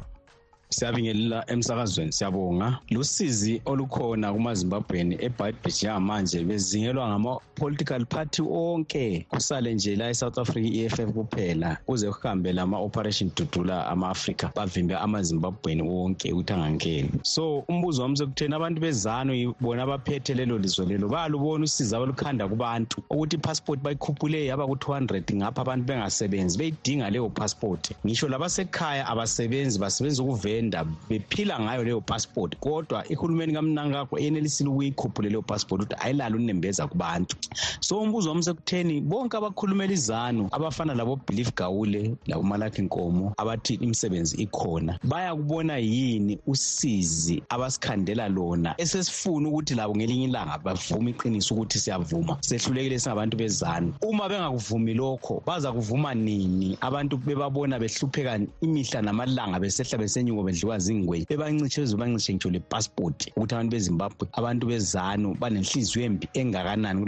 siyabingelela 0.74 1.50
emsakazweni 1.52 2.12
siyabonga 2.12 2.80
lusizi 2.92 3.62
olukhona 3.66 4.34
kumazimbabweni 4.34 5.16
ebibhiji 5.26 5.84
njengamanje 5.84 6.44
bezingelwa 6.44 7.10
ngama-political 7.10 8.06
party 8.06 8.42
onke 8.42 9.26
kusale 9.30 9.74
nje 9.74 9.96
la 9.96 10.10
esouth 10.10 10.38
africa 10.40 10.66
i-f 10.66 11.00
f 11.00 11.10
kuphela 11.12 11.78
kuze 11.86 12.12
kuhambe 12.12 12.54
lama-operation 12.54 13.32
dudula 13.36 13.86
ama-afrika 13.88 14.52
bavimbe 14.56 14.96
amazimbabweni 14.96 15.82
wonke 15.82 16.32
ukuthi 16.34 16.54
angangeni 16.54 17.10
so 17.22 17.60
umbuzo 17.70 18.02
wami 18.02 18.18
sekutheni 18.18 18.56
abantu 18.56 18.82
bezanu 18.82 19.54
bona 19.62 19.84
abaphethe 19.84 20.34
lelo 20.34 20.58
lizwe 20.58 20.86
lelo 20.86 21.10
bayalubona 21.10 21.64
usizi 21.64 21.96
abalukhanda 21.96 22.48
kubantu 22.48 23.02
ukuthi 23.10 23.36
i-passport 23.36 23.80
bayikhuphule 23.82 24.46
yaba 24.46 24.66
ku-two 24.68 24.94
hundred 24.94 25.24
ngapha 25.36 25.62
abantu 25.62 25.86
bengasebenzi 25.86 26.58
beyidinga 26.58 27.10
leyo 27.10 27.30
passport 27.30 27.92
ngisho 28.06 28.28
labasekhaya 28.30 29.06
abasebenzi 29.08 29.80
basebenzi 29.80 30.22
ukuvela 30.22 30.63
ndaba 30.64 30.92
bephila 31.10 31.60
ngayo 31.60 31.84
leyo 31.84 32.02
passport 32.02 32.58
kodwa 32.58 33.04
ihulumeni 33.12 33.54
kamnankakho 33.54 34.20
eyenelisile 34.20 34.70
ukuyikhuphule 34.70 35.28
leyo 35.30 35.42
passport 35.42 35.82
ukuthi 35.84 35.96
ayilali 36.06 36.36
unembeza 36.36 36.88
kubantu 36.88 37.38
so 37.80 38.00
umbuzo 38.00 38.30
wami 38.30 38.44
sekutheni 38.44 39.02
bonke 39.02 39.38
abakhulumela 39.38 39.94
izanu 39.94 40.48
abafana 40.52 40.94
labobelief 40.96 41.54
gawule 41.56 42.16
labomalakhi 42.28 42.82
nkomo 42.82 43.34
abathi 43.38 43.74
imisebenzi 43.74 44.36
ikhona 44.42 45.00
bayakubona 45.04 45.78
yini 45.78 46.40
usizi 46.48 47.44
abasikhandela 47.50 48.30
lona 48.30 48.74
esesifuna 48.78 49.50
ukuthi 49.50 49.76
labo 49.76 49.96
ngelinye 49.96 50.24
ilanga 50.26 50.58
bavume 50.58 51.12
iqiniso 51.12 51.56
ukuthi 51.56 51.80
siyavuma 51.80 52.38
sehlulekile 52.42 53.00
singabantu 53.00 53.38
bezanu 53.38 53.94
uma 54.02 54.30
bengakuvumi 54.30 54.94
lokho 54.94 55.44
baza 55.46 55.72
kuvuma 55.72 56.14
nini 56.16 56.78
abantu 56.82 57.18
bebabona 57.18 57.80
behlupheka 57.80 58.40
imihla 58.62 59.02
namalanga 59.02 59.60
besehla 59.60 59.98
besenyuko 59.98 60.44
bedliwa 60.54 60.80
zingwenye 60.80 61.26
bebancitshezwe 61.30 62.00
bancitshe 62.00 62.34
ngitsho 62.34 62.50
lepasipoti 62.50 63.32
ukuthi 63.36 63.56
abantu 63.56 63.72
bezimbabwe 63.74 64.28
abantu 64.38 64.64
bezanu 64.70 65.28
banenhliziyo 65.42 66.02
embi 66.06 66.26
engakanani 66.38 67.00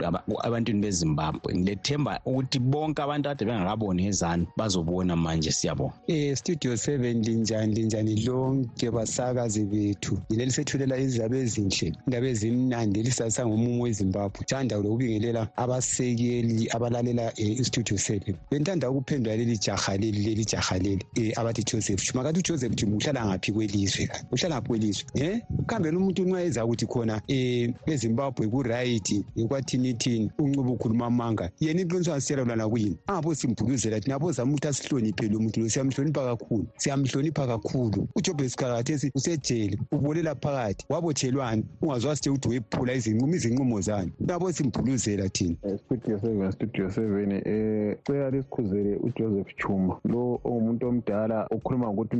ebantwini 0.47 0.81
bezimbabwe 0.81 1.49
ngilethemba 1.53 2.19
ukuthi 2.25 2.57
bonke 2.59 3.01
abantu 3.05 3.29
kade 3.29 3.45
bengakaboni 3.45 4.01
ezanu 4.09 4.45
bazobona 4.57 5.13
manje 5.15 5.51
siyabona 5.51 5.93
um 6.09 6.15
eh, 6.15 6.35
studio 6.35 6.77
seven 6.77 7.21
linjani 7.23 7.73
linjani 7.75 8.15
lonke 8.25 8.89
basakazi 8.91 9.65
bethu 9.65 10.17
ngilelisethulela 10.31 10.97
izindaba 10.97 11.37
ezinhle 11.37 11.91
indaba 12.07 12.25
ezimnandi 12.27 12.99
elisazisa 12.99 13.45
ngomumo 13.47 13.83
wezimbabwe 13.83 14.41
thanda 14.49 14.75
lokubingelela 14.75 15.47
abasekeli 15.57 16.69
abalalela 16.71 17.23
um 17.23 17.31
eh, 17.37 17.59
istudio 17.59 17.97
seven 17.97 18.35
bentanda 18.51 18.89
ukuphendula 18.89 19.35
leli 19.37 19.57
jaha 19.57 19.97
leli 19.97 20.19
leli 20.25 20.43
jaha 20.45 20.75
leli 20.77 21.03
um 21.17 21.31
abathi 21.37 21.63
joseph 21.63 22.01
shumakathi 22.01 22.39
ujoseph 22.39 22.75
thi 22.75 22.85
muhlala 22.85 23.34
ngaphi 23.35 23.51
kwelizwe 23.51 24.09
uhlala 24.31 24.55
ngaphi 24.55 24.67
kwelizwe 24.67 25.05
um 25.49 25.65
kuhambeni 25.65 25.97
umuntu 25.97 26.23
unxa 26.23 26.41
eza 26.43 26.65
ukuthi 26.65 26.85
khona 26.87 27.15
um 27.29 27.73
ezimbabwe 27.91 28.47
kurayithi 28.47 29.25
ekwathinithini 29.37 30.31
uncuba 30.39 30.71
ukhuluma 30.71 31.05
amanga 31.05 31.51
yena 31.59 31.81
iqiniso 31.81 32.11
angasitshela 32.11 32.43
lwana 32.47 32.67
kuyini 32.69 32.97
angapho 33.07 33.35
simbhuluzela 33.35 33.99
thina 33.99 34.15
apho 34.15 34.31
zama 34.31 34.51
ukuthi 34.53 34.67
asihloniphe 34.67 35.27
lo 35.27 35.39
muntu 35.39 35.59
lo 35.61 35.69
siyamhlonipha 35.69 36.23
kakhulu 36.25 36.67
siyamhlonipha 36.77 37.47
kakhulu 37.47 38.07
ujobe 38.15 38.49
sikhakathesi 38.49 39.11
usejele 39.15 39.77
ubolela 39.91 40.35
phakathi 40.35 40.85
wabothelwani 40.89 41.63
ungazwasithe 41.81 42.29
ukuthi 42.29 42.49
wephula 42.49 42.93
izinqumo 42.93 43.35
izinqumo 43.35 43.81
zani 43.81 44.11
napho 44.19 44.51
simbhuluzela 44.51 45.29
thina 45.29 45.55
eh, 45.67 45.79
studio 45.85 46.19
seven 46.19 46.41
eh, 46.43 46.51
studio 46.51 46.89
seven 46.91 47.31
um 47.45 47.95
cela 48.05 48.29
lisikhuzele 48.29 48.95
ujoseph 49.03 49.55
chuma 49.57 49.99
lo 50.05 50.39
ongumuntu 50.43 50.87
omdala 50.87 51.47
okhuluma 51.51 51.87
ngokuthi 51.87 52.15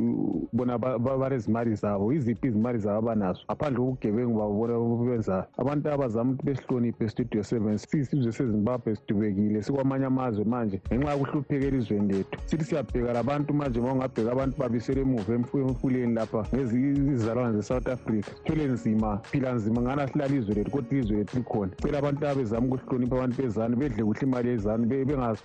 bona 0.54 0.78
balezimali 0.78 1.76
zabo 1.76 2.12
yiziphi 2.14 2.48
izimali 2.48 2.80
zabo 2.80 3.00
abanazo 3.10 3.42
ngaphandle 3.48 3.86
kokugebengu 3.86 4.38
babobona 4.38 5.06
benzayo 5.10 5.46
abantu 5.58 5.88
abazama 5.92 6.32
ukuthi 6.32 6.46
besihloniphe 6.54 7.10
studio 7.10 7.44
seven 7.44 7.78
sisizwe 7.78 8.32
sezimbabwe 8.32 8.96
sidubekile 8.96 9.62
sikwamanye 9.62 10.06
amazwe 10.06 10.46
manje 10.46 10.82
ngenxa 10.92 11.12
yokuhlupheka 11.14 11.66
elizweni 11.66 12.14
lethu 12.14 12.40
sithi 12.46 12.66
siyabheka 12.66 13.14
labantu 13.14 13.54
manje 13.54 13.80
ma 13.82 13.94
ungabheka 13.94 14.32
abantu 14.32 14.58
babisele 14.58 15.02
emuva 15.02 15.34
emfuleni 15.34 16.14
lapha 16.14 16.46
ngezizalwane 16.56 17.56
ze-south 17.62 17.88
africa 17.88 18.26
sithwele 18.28 18.68
nzima 18.74 19.18
phila 19.24 19.54
nzima 19.54 19.82
ngani 19.82 20.02
asilala 20.02 20.36
izwe 20.36 20.54
lethu 20.56 20.72
kodwa 20.72 20.98
izwe 21.00 21.18
lethu 21.18 21.38
likhona 21.38 21.72
cela 21.82 21.98
abantu 22.00 22.28
abezama 22.28 22.76
ukuhlonipha 22.76 23.16
abantu 23.16 23.42
bezane 23.42 23.76
bedle 23.76 24.04
kuhle 24.04 24.22
imali 24.28 24.39
imali 24.40 24.50
yezanu 24.56 24.84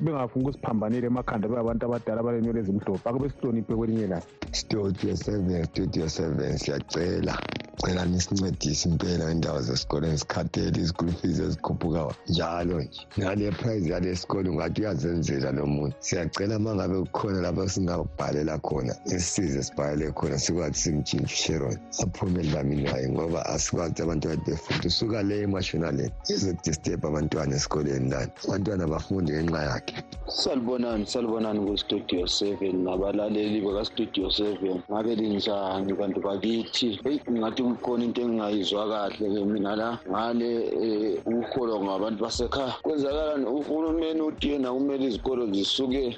bengafuni 0.04 0.42
ukusiphambanela 0.44 1.06
emakhanda 1.10 1.46
beabantu 1.52 1.82
abadala 1.84 2.24
balenwele 2.26 2.60
zimhlophe 2.66 3.06
ake 3.08 3.18
besihloniphe 3.22 3.72
kwelinye 3.78 4.06
lani 4.12 4.26
studio 4.60 5.12
seven 5.24 5.50
studio 5.70 6.04
seven 6.16 6.50
siyacela 6.62 7.34
ndicela 7.84 8.04
nisincedise 8.06 8.88
impela 8.88 9.24
iindawo 9.28 9.60
zesikolo 9.60 10.06
ezikhathele 10.08 10.76
izikulu 10.80 11.12
fees 11.20 11.38
ezikhuphuka 11.38 12.16
njalo 12.32 12.80
nje 12.82 13.00
nale 13.18 13.50
prize 13.60 13.90
yale 13.92 14.16
sikolo 14.16 14.50
ungathi 14.50 14.80
uyazenzela 14.80 15.52
lo 15.52 15.66
muntu 15.66 15.96
siyacela 16.00 16.56
uma 16.56 16.74
ngabe 16.74 16.96
kukhona 17.04 17.40
lapho 17.44 17.68
singabhalela 17.68 18.56
khona 18.64 18.94
sibhalele 19.20 20.12
khona 20.16 20.38
simtshintshe 20.38 21.16
usheron 21.28 21.76
ngoba 23.12 23.46
asikwazi 23.46 24.02
befunda 24.48 24.86
usuka 24.88 25.22
le 25.22 25.40
emashonaleni 25.44 26.12
abantwana 27.04 27.52
esikoleni 27.56 28.08
lani 28.10 28.30
abantwana 28.48 28.84
bafunde 28.88 29.32
ngenxa 29.36 29.60
yakhe 29.62 29.96
salibonani 30.32 31.04
salibonani 31.06 31.60
seven 32.32 32.80
nabalaleli 32.84 33.60
bakastudio 33.60 34.30
seven 34.32 34.80
ngabe 34.90 35.12
linjani 35.20 35.92
bantu 35.92 36.20
bakithi 36.24 36.96
ngathi 37.30 37.73
kukhona 37.74 38.04
into 38.04 38.20
engingayizwa 38.22 38.88
kahle-ke 38.88 39.44
mina 39.44 39.76
la 39.76 39.98
ngale 40.08 41.20
um 41.26 41.34
ukuholwa 41.40 41.80
ngabantu 41.98 42.24
basekhaya 42.24 42.74
kwenzakalani 42.82 43.46
uhulumeni 43.46 44.20
utiyena 44.20 44.72
kumele 44.72 45.04
izikolo 45.06 45.46
zisuke 45.52 46.16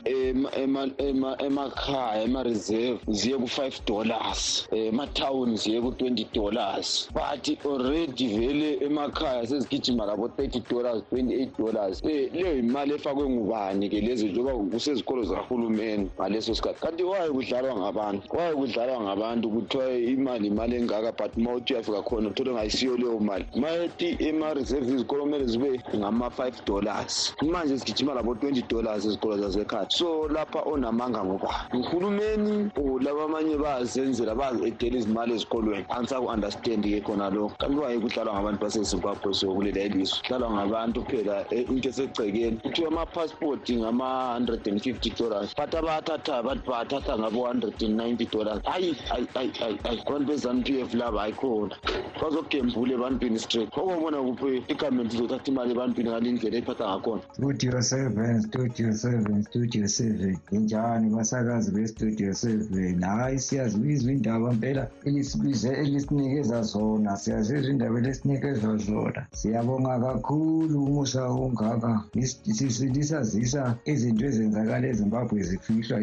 emakhaya 1.40 2.22
emareserve 2.24 2.98
ziye 3.08 3.36
ku-five 3.36 3.80
dollars 3.86 4.68
um 4.72 4.78
ema-town 4.78 5.56
ziye 5.56 5.80
ku-twenty 5.80 6.26
dollars 6.34 7.08
but 7.14 7.56
already 7.66 8.26
vele 8.28 8.78
emakhaya 8.84 9.46
sezigijima 9.46 10.06
labo-thirty 10.06 10.60
dollars 10.70 11.02
twenty-eight 11.10 11.56
dollars 11.58 12.02
um 12.04 12.08
leyo 12.10 12.56
yimali 12.56 12.94
efakwe 12.94 13.28
ngubani-ke 13.28 14.00
lezi 14.00 14.28
njengoba 14.28 14.52
kusezikolo 14.64 15.24
zikahulumeni 15.24 16.10
ngaleso 16.20 16.54
sikhathi 16.54 16.80
kanti 16.80 17.02
kwaye 17.04 17.30
kudlalwa 17.30 17.76
ngabantu 17.80 18.28
kwaye 18.28 18.52
kudlalwa 18.54 19.00
ngabantu 19.00 19.50
kuthiwa 19.50 19.92
imali 19.94 20.46
imali 20.46 20.76
engaka 20.76 21.12
but 21.16 21.35
uma 21.36 21.52
uthi 21.52 21.72
uyafika 21.74 22.02
khona 22.02 22.28
uthole 22.28 22.52
ngayisiyo 22.52 22.96
leyo 22.96 23.18
mali 23.20 23.44
mayethi 23.56 24.16
ema-reserve 24.20 24.88
izikolo 24.94 25.22
kumele 25.22 25.44
zibe 25.46 25.80
ngama-five 25.96 26.64
dollars 26.66 27.34
manje 27.52 27.76
zigijima 27.76 28.14
labo 28.14 28.34
twenty 28.34 28.62
dollars 28.62 29.04
ezikolo 29.04 29.36
zasekhaya 29.38 29.86
so 29.88 30.28
lapha 30.28 30.62
onamanga 30.64 31.24
ngokwayo 31.24 31.66
nguhulumeni 31.74 32.70
laba 33.00 33.24
amanye 33.24 33.56
bayazenzela 33.56 34.34
bayazi-edela 34.34 34.96
izimali 34.98 35.34
ezikolweni 35.36 35.84
angisaku-understand-ke 35.92 37.00
khona 37.04 37.28
lokho 37.30 37.52
kanti 37.60 37.76
kwaye 37.76 37.96
kudlalwa 38.00 38.34
ngabantu 38.34 38.60
basezimbabwe 38.60 39.34
so 39.34 39.52
kulela 39.54 39.80
ilizwe 39.80 40.18
kudlalwa 40.24 40.50
ngabantu 40.56 41.02
kuphela 41.04 41.44
e, 41.52 41.62
into 41.68 41.88
esegcekeni 41.92 42.56
kuthi 42.64 42.84
ama-passport 42.88 43.68
ngama-hundred 43.70 44.64
and 44.72 44.80
fifty 44.82 45.10
dollars 45.10 45.52
but 45.56 45.68
abathatha 45.76 46.42
bathi 46.42 46.64
bathatha 46.70 47.12
ngabo-hundred 47.18 47.76
and 47.84 47.96
ninety 48.00 48.24
dollars 48.24 48.62
hayi 48.64 48.96
hayi 49.12 49.26
hayi 49.34 49.50
hayi 49.60 49.76
abantu 49.84 50.24
bezanu 50.24 50.62
p 50.64 50.80
f 50.80 50.94
laba 50.94 51.25
ayikhona 51.26 51.74
bazogembuka 52.22 52.90
ebantwini 52.96 53.38
straight 53.44 53.70
okobona 53.80 54.18
kuphi 54.26 54.50
igamenti 54.72 55.12
izothatha 55.16 55.48
imali 55.52 55.70
ebantwini 55.74 56.08
ngale 56.10 56.30
ndlela 56.32 56.56
ephatha 56.60 56.84
ngakhona 56.86 57.22
studio 57.36 57.78
seven 57.90 58.36
studio 58.48 58.88
seven 59.02 59.38
studio 59.46 59.86
seven 59.98 60.34
injani 60.56 61.06
basakazi 61.16 61.68
bestudio 61.74 62.32
seven 62.42 63.00
hayi 63.12 63.38
siyazibizwa 63.46 64.10
indaba 64.16 64.46
mpela 64.58 64.84
elisibize 65.08 65.68
elisinikeza 65.82 66.56
zona 66.72 67.10
siyazizwa 67.22 67.70
indaba 67.74 67.96
elisinikeza 68.02 68.70
zona 68.86 69.20
siyabonga 69.38 69.92
kakhulu 70.04 70.84
umusa 70.86 71.20
ongaka 71.42 71.90
lisazisa 72.14 73.78
izinto 73.92 74.22
ezenzakala 74.30 74.86
ezimbabwe 74.92 75.38
zifihlwa 75.48 75.98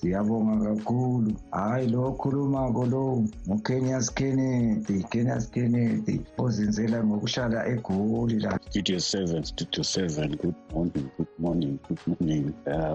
siyabonga 0.00 0.54
kakhulu 0.70 1.30
hhayi 1.54 1.86
lo 1.92 2.00
okhulumako 2.10 2.82
lowu 2.92 3.18
ngukenyas 3.48 4.06
k 4.16 4.21
Kennedy 4.22 5.02
Guinness 5.10 5.46
Kennedy 5.50 6.20
ozenzela 6.38 7.02
ngokuhlala 7.04 7.64
egoli 7.66 8.38
la 8.40 8.54
studio 8.70 8.96
7 9.00 9.42
studio 9.42 9.82
7 9.82 10.36
good 10.42 10.54
morning 10.72 11.06
good 11.16 11.28
morning 11.42 11.74
good 11.88 11.98
morning 12.10 12.44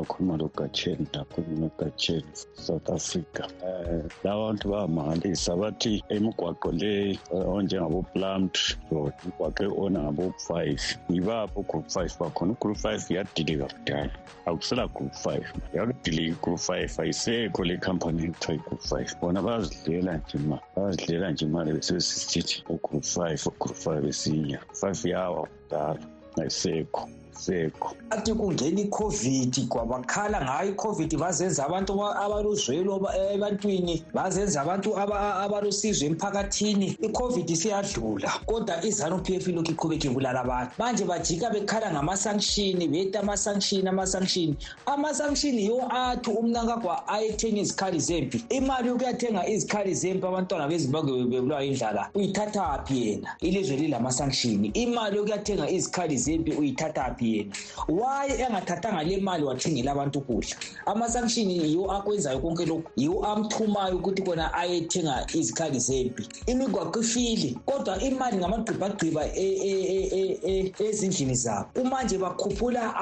ukhuluma 0.02 0.34
ah, 0.34 0.36
uh, 0.36 0.40
logatsheni 0.42 1.04
dakhuluma 1.14 1.62
logatsheni 1.68 2.28
south 2.66 2.90
africa 2.90 3.44
um 3.44 4.02
uh, 4.04 4.12
la 4.26 4.34
bantu 4.42 4.66
bayamangalisa 4.72 5.56
bathi 5.62 5.94
imigwaqo 6.16 6.72
le 6.82 6.94
eh, 7.10 7.20
onjengabo-plumtry 7.56 8.70
road 8.92 9.14
imigwaqo 9.24 9.64
e-ona 9.66 10.00
ngabo-five 10.04 10.82
yibapho 11.14 11.62
group 11.70 11.88
five 11.96 12.12
bakhona 12.20 12.52
ugroup 12.56 12.78
five 12.86 13.04
yadilika 13.16 13.66
kudala 13.74 14.10
akusela 14.46 14.88
group 14.96 15.14
five 15.26 15.46
yakudilika 15.76 16.34
igroup 16.40 16.60
five 16.70 16.92
ayisekho 17.02 17.64
le 17.64 17.78
khampani 17.78 18.24
ekuthiwa 18.26 18.54
igroup 18.58 18.82
five 18.90 19.12
bona 19.22 19.40
bayazidlela 19.48 20.12
nje 20.26 20.38
ma 20.50 20.58
bayazidlela 20.76 21.17
era 21.18 21.32
njimara 21.32 21.70
besosisithi 21.78 22.56
ugrufaifa 22.74 23.48
ugrufaifa 23.54 24.02
besiya 24.06 24.60
five 24.80 25.04
yawa 25.14 25.40
kudala 25.50 26.00
nayisekho 26.38 27.02
seko 27.38 27.94
athi 28.10 28.34
kungena 28.34 28.80
icovid 28.82 29.68
kwabakhala 29.70 30.42
ngayo 30.42 30.72
icovid 30.74 31.18
bazenza 31.18 31.66
abantu 31.68 32.06
abaluzwelo 32.08 33.08
eh, 33.16 33.36
ebantwini 33.36 34.04
bazenza 34.14 34.62
abantu 34.62 34.90
abalusizo 34.98 36.06
emphakathini 36.06 36.98
icovid 37.02 37.50
siyadlula 37.56 38.32
kodwa 38.46 38.84
izanup 38.86 39.30
f 39.30 39.48
ilokhu 39.48 39.72
iqhubeka 39.72 40.08
ibulala 40.10 40.40
abantu 40.42 40.72
manje 40.80 41.04
bajika 41.06 41.50
bekhala 41.50 41.92
ngama-sanction 41.94 42.80
beta 42.92 43.20
ama-sanction 43.22 43.88
ama-sanction 43.88 44.56
ama-sanction 44.86 45.56
yiwo 45.60 45.84
athi 45.92 46.32
umnankagwa 46.32 47.08
ayethenga 47.08 47.62
izikhali 47.62 48.00
zempi 48.00 48.38
imali 48.50 48.88
yokuyathenga 48.88 49.48
izikhali 49.48 49.94
zempi 49.94 50.26
abantwana 50.26 50.68
bezimbabwe 50.68 51.24
bebulawa 51.26 51.64
indlala 51.66 52.10
uyithathaphi 52.16 52.98
yena 53.08 53.30
ilizwe 53.42 53.76
lilama-sanction 53.78 54.72
imali 54.74 55.18
yokuyathenga 55.18 55.70
izikhali 55.70 56.18
zempi 56.18 56.52
uyithathaphi 56.54 57.27
yena 57.32 57.54
waye 57.88 58.34
engathathanga 58.42 59.04
le 59.04 59.18
mali 59.18 59.44
wathengela 59.44 59.92
abantu 59.92 60.20
ukudla 60.20 60.56
ama-sanction 60.86 61.52
yiwo 61.52 61.92
akwenzayo 61.92 62.40
konke 62.40 62.66
lokhu 62.66 62.84
yiwo 62.98 63.26
amthumayo 63.26 63.96
ukuthi 63.96 64.22
kona 64.22 64.54
ayethenga 64.54 65.28
izikhali 65.34 65.80
zempi 65.80 66.28
imigwaqo 66.46 67.00
ifile 67.00 67.56
kodwa 67.66 68.00
imali 68.02 68.38
ngamagqibagqiba 68.38 69.28
e, 69.28 69.46
e, 69.46 70.38
e, 70.48 70.74
ezindlini 70.80 71.36
zabo 71.36 71.70
kumanje 71.74 72.18
bakhuphula 72.18 72.96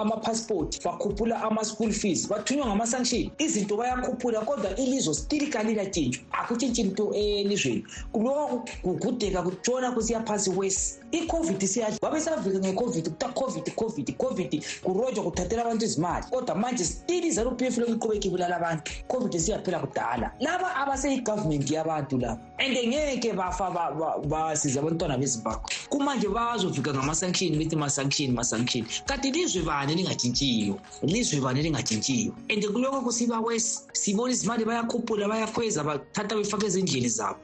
amaphasipoti 0.00 0.80
bakhuphula 0.84 1.42
ama-school 1.42 1.92
fees 1.92 2.28
bathunywa 2.28 2.66
ngama-sanction 2.66 3.30
izinto 3.38 3.76
bayakhuphula 3.76 4.40
kodwa 4.40 4.76
ilizwe 4.76 5.14
stilikali 5.14 5.74
latshintshwa 5.74 6.24
akutshintshi 6.32 6.82
nto 6.82 7.12
elizweni 7.14 7.86
kuloka 8.12 8.72
kugudeka 8.82 9.42
kutshona 9.42 9.92
kusiya 9.92 10.20
phansi 10.24 10.50
wesi 10.50 10.94
i-covid 11.10 11.60
siyadla 11.66 11.98
wabesavika 12.02 12.58
nge-covid 12.58 13.04
kuta 13.08 13.28
covid 13.28 13.71
icovid 13.72 14.14
covid 14.16 14.64
kurojwa 14.82 15.24
kuthathela 15.24 15.62
abantu 15.62 15.84
izimali 15.84 16.24
kodwa 16.30 16.54
manje 16.54 16.84
still 16.84 17.24
izanup 17.24 17.62
f 17.62 17.78
loku 17.78 17.92
iqhubeka 17.92 18.28
ibulala 18.28 18.56
abantu 18.56 18.82
covid 19.08 19.36
siyaphela 19.40 19.78
kudala 19.80 20.32
laba 20.40 20.76
abaseyigovernment 20.76 21.70
yabantu 21.70 22.18
labo 22.18 22.40
and 22.58 22.76
ngeke 22.86 23.32
bafa 23.32 23.70
basize 24.28 24.78
abantwana 24.80 25.16
bezimbabwe 25.18 25.64
kumanje 25.88 26.28
bazofika 26.28 26.92
ngama-sanction 26.94 27.56
bethi 27.58 27.76
ma-sanction 27.76 28.30
ma-sanction 28.36 28.84
kanti 29.06 29.30
lizwe 29.32 29.62
bani 29.64 29.94
lingatshintshiyo 29.96 30.76
lizwe 31.02 31.40
bani 31.40 31.62
lingatshintshiyo 31.62 32.32
and 32.50 32.62
kuloko 32.68 33.00
kusiba 33.02 33.40
wese 33.40 33.88
sibona 33.92 34.32
izimali 34.32 34.64
bayakhuphula 34.64 35.28
bayakhweza 35.28 35.82
bathatha 35.84 36.36
befake 36.36 36.66
ezindleni 36.66 37.08
zabo 37.08 37.38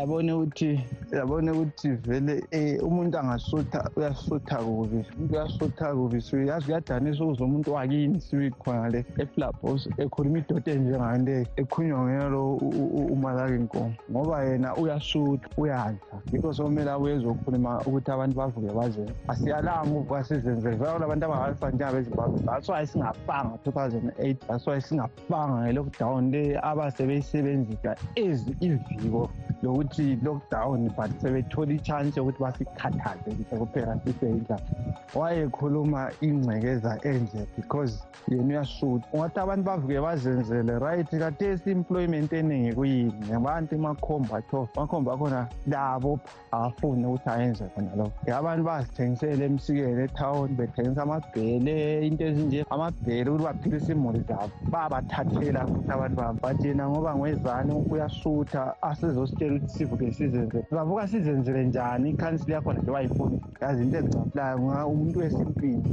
yabona 0.00 0.36
ukuthi 0.38 0.80
yabona 1.12 1.52
ukuthi 1.52 1.88
vele 2.02 2.44
um 2.82 2.96
umuntu 2.96 3.18
angasutha 3.18 3.90
uyasutha 3.96 4.56
kubi 4.64 5.05
kuyasutha 5.30 5.94
kubi 5.94 6.20
siwe 6.20 6.46
yazi 6.46 6.64
kuyadanisa 6.64 7.24
ukuze 7.24 7.42
umuntu 7.44 7.68
wakini 7.76 8.16
siwe 8.26 8.46
khonale 8.60 8.98
eflabos 9.22 9.80
ekhuluma 10.02 10.38
idoda 10.42 10.70
enjengante 10.76 11.36
ekhunywa 11.60 12.00
ngenalo 12.06 12.42
umalaki 13.14 13.58
nkomo 13.64 13.90
ngoba 14.10 14.36
yena 14.48 14.68
uyasutha 14.80 15.46
uyadla 15.62 16.14
yikho 16.32 16.50
sokumele 16.56 16.90
abuye 16.94 17.12
ezokhuluma 17.18 17.70
ukuthi 17.86 18.08
abantu 18.14 18.34
bavuke 18.40 18.70
bazele 18.78 19.12
asiyalanga 19.32 19.84
uvuka 19.92 20.16
sizenzele 20.26 20.76
vela 20.80 20.92
kula 20.94 21.10
bantu 21.10 21.24
abangalisa 21.26 21.66
njengabezimbabwe 21.70 22.38
that's 22.48 22.66
why 22.70 22.80
singafanga 22.90 23.54
two 23.64 23.72
thousand 23.76 24.04
eight 24.24 24.38
that's 24.48 24.64
why 24.68 24.76
singafanga 24.86 25.56
ngelockdown 25.64 26.22
le 26.32 26.42
abasebeyisebenzisa 26.70 27.90
ezi 28.24 28.50
iviko 28.66 29.22
lokuthi 29.62 30.12
i-lockdown 30.12 30.92
but 30.96 31.10
sebethole 31.20 31.74
i-chance 31.76 32.16
yokuthi 32.20 32.42
basikhathaze 32.42 33.30
kuphela 33.50 33.94
siseyindla 34.04 34.56
wayekhuluma 35.14 36.10
ingcekeza 36.20 36.92
enje 37.10 37.46
because 37.56 38.04
yena 38.30 38.44
uyashuta 38.48 39.06
ungathi 39.12 39.40
abantu 39.40 39.64
bavuke 39.64 40.00
bazenzele 40.00 40.78
right 40.80 41.08
kathesi 41.10 41.70
i-employment 41.70 42.32
eningi 42.32 42.72
kuyini 42.74 43.32
abantu 43.36 43.74
emakhombat 43.74 44.54
off 44.54 44.68
amakhomba 44.78 45.12
akhona 45.14 45.46
labo 45.66 46.20
afuni 46.52 47.06
ukuthi 47.06 47.30
ayenze 47.30 47.64
khona 47.74 47.96
lokho 47.96 48.34
abantu 48.38 48.62
bazithengisele 48.64 49.44
emsikeni 49.46 50.02
ethawuni 50.04 50.54
bethengisa 50.54 51.02
amabhele 51.02 52.06
into 52.06 52.22
ezinje 52.24 52.66
amabhele 52.70 53.30
ukuthi 53.30 53.44
baphilise 53.44 53.92
imuli 53.92 54.20
zabo 54.28 54.50
babathathela 54.70 55.66
futhi 55.66 55.90
abantu 55.92 56.16
babo 56.16 56.38
but 56.48 56.60
yena 56.64 56.88
ngoba 56.88 57.16
ngwezane 57.16 57.72
uyashutha 57.90 58.74
asizositshela 58.82 59.45
ekutheni 59.48 59.86
ukuthi 59.86 60.12
sivuke 60.12 60.14
sizenzele 60.16 60.64
ungavuka 60.70 61.08
sizenzele 61.10 61.62
njani 61.68 62.06
ikhansili 62.10 62.52
yakhona 62.54 62.80
le 62.86 62.90
wayifuna 62.96 63.36
yazi 63.62 63.80
into 63.84 63.98
ezicaulayo 63.98 64.86
umuntu 64.92 65.16
wesimpini 65.22 65.90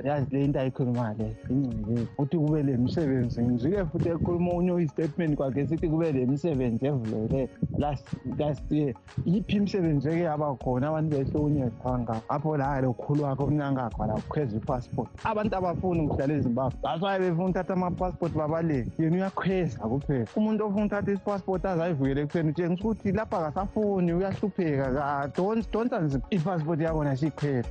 yazi 0.00 0.36
le 0.36 0.46
nto 0.46 0.60
ayikhuluma 0.60 1.14
le 1.18 1.36
ingcike 1.48 2.02
ukuthi 2.12 2.36
kube 2.38 2.62
le 2.62 2.76
msebenzi 2.76 3.42
ngizwile 3.42 3.84
futhi 3.84 4.08
ekhuluma 4.08 4.52
unye 4.52 4.82
i-statement 4.82 5.36
kwakhe 5.36 5.66
sithi 5.66 5.88
kube 5.88 6.12
le 6.12 6.26
msebenzi 6.26 6.86
evulele 6.86 7.48
last 7.78 8.62
year 8.72 8.94
yiphi 9.26 9.56
imisebenzi 9.56 10.08
eke 10.08 10.20
yaba 10.20 10.54
khona 10.54 10.88
abantu 10.88 11.10
behlukunyezwanga 11.16 12.20
apho 12.28 12.56
la 12.56 12.80
lokhulu 12.80 13.22
wakhe 13.22 13.42
omnangagwala 13.42 14.14
kukhweza 14.14 14.56
i-passport 14.56 15.08
abantu 15.24 15.56
abafuni 15.56 16.00
ukuhlala 16.00 16.34
ezimbabwe 16.34 16.78
that's 16.82 17.02
why 17.02 17.18
befuna 17.18 17.44
ukuthatha 17.44 17.72
ama-passport 17.74 18.32
babaleki 18.32 19.02
yena 19.02 19.16
uyakhweza 19.16 19.78
kuphela 19.78 20.26
umuntu 20.36 20.64
ofuna 20.66 20.84
ukuthatha 20.86 21.12
i-passport 21.12 21.64
azayivukele 21.64 22.20
ekutheni 22.20 22.50
utshengisa 22.50 22.74
ukuthi 22.84 23.12
lapha 23.12 23.38
kasafuni 23.42 24.12
uyahlupheka 24.12 24.86
ah, 25.20 25.26
don't 25.36 25.66
don'ta 25.72 25.98
nzima 26.00 26.22
i-passport 26.30 26.80
yakhona 26.80 27.16
siyikhwela 27.16 27.68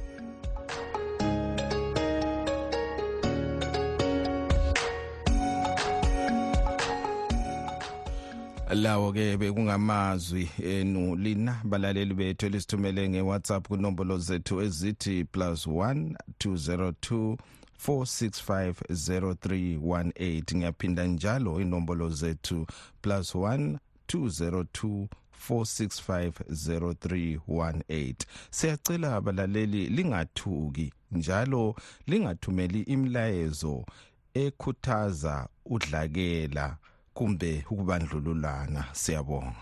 lawo 8.76 9.12
ke 9.14 9.38
bekungamazwi 9.38 10.50
enu 10.64 11.12
eh, 11.12 11.18
lina 11.18 11.62
balaleli 11.64 12.14
bethu 12.14 12.46
elisithumele 12.46 13.10
ngeWhatsApp 13.10 13.68
kunombolo 13.68 14.18
zethu 14.18 14.62
ezithi 14.62 15.24
+1202 15.24 17.38
4650318 17.88 20.56
ngiyaphinda 20.58 21.06
njalo 21.08 21.62
inombolo 21.62 22.10
zethu 22.10 22.68
+1 23.04 23.78
202 24.08 25.08
4650318 25.50 28.16
siyacela 28.52 29.16
abalaleli 29.16 29.86
lingathuki 29.88 30.94
njalo 31.12 31.76
lingathumeli 32.08 32.82
imilayezo 32.82 33.86
ekhuthaza 34.34 35.48
udlakela 35.66 36.78
kumbe 37.17 37.52
ukubandlululana 37.71 38.82
siyabonga 39.02 39.62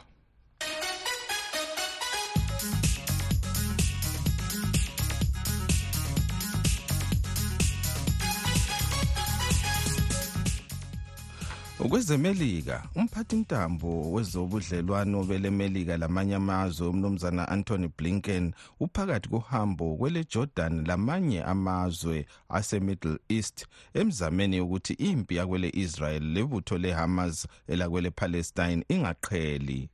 ukwezemelika 11.85 12.83
umphathi 12.95 13.35
ntambo 13.35 14.11
wezobudlelwano 14.11 15.23
belemelika 15.23 15.97
lamanye 15.97 16.35
amazwe 16.35 16.87
umnumzana 16.87 17.47
anthony 17.47 17.87
blinken 17.97 18.53
uphakathi 18.79 19.29
kohambo 19.29 19.85
kwelejordan 19.99 20.73
lamanye 20.87 21.43
amazwe 21.43 22.25
asemiddle 22.49 23.19
east 23.29 23.57
emzameni 23.93 24.59
ukuthi 24.61 24.93
impi 24.93 25.33
yakwele 25.35 25.69
israel 25.73 26.23
lebutho 26.33 26.77
lehamas 26.77 27.47
elakwele 27.67 28.09
palestine 28.11 28.83
ingaqheli 28.89 29.89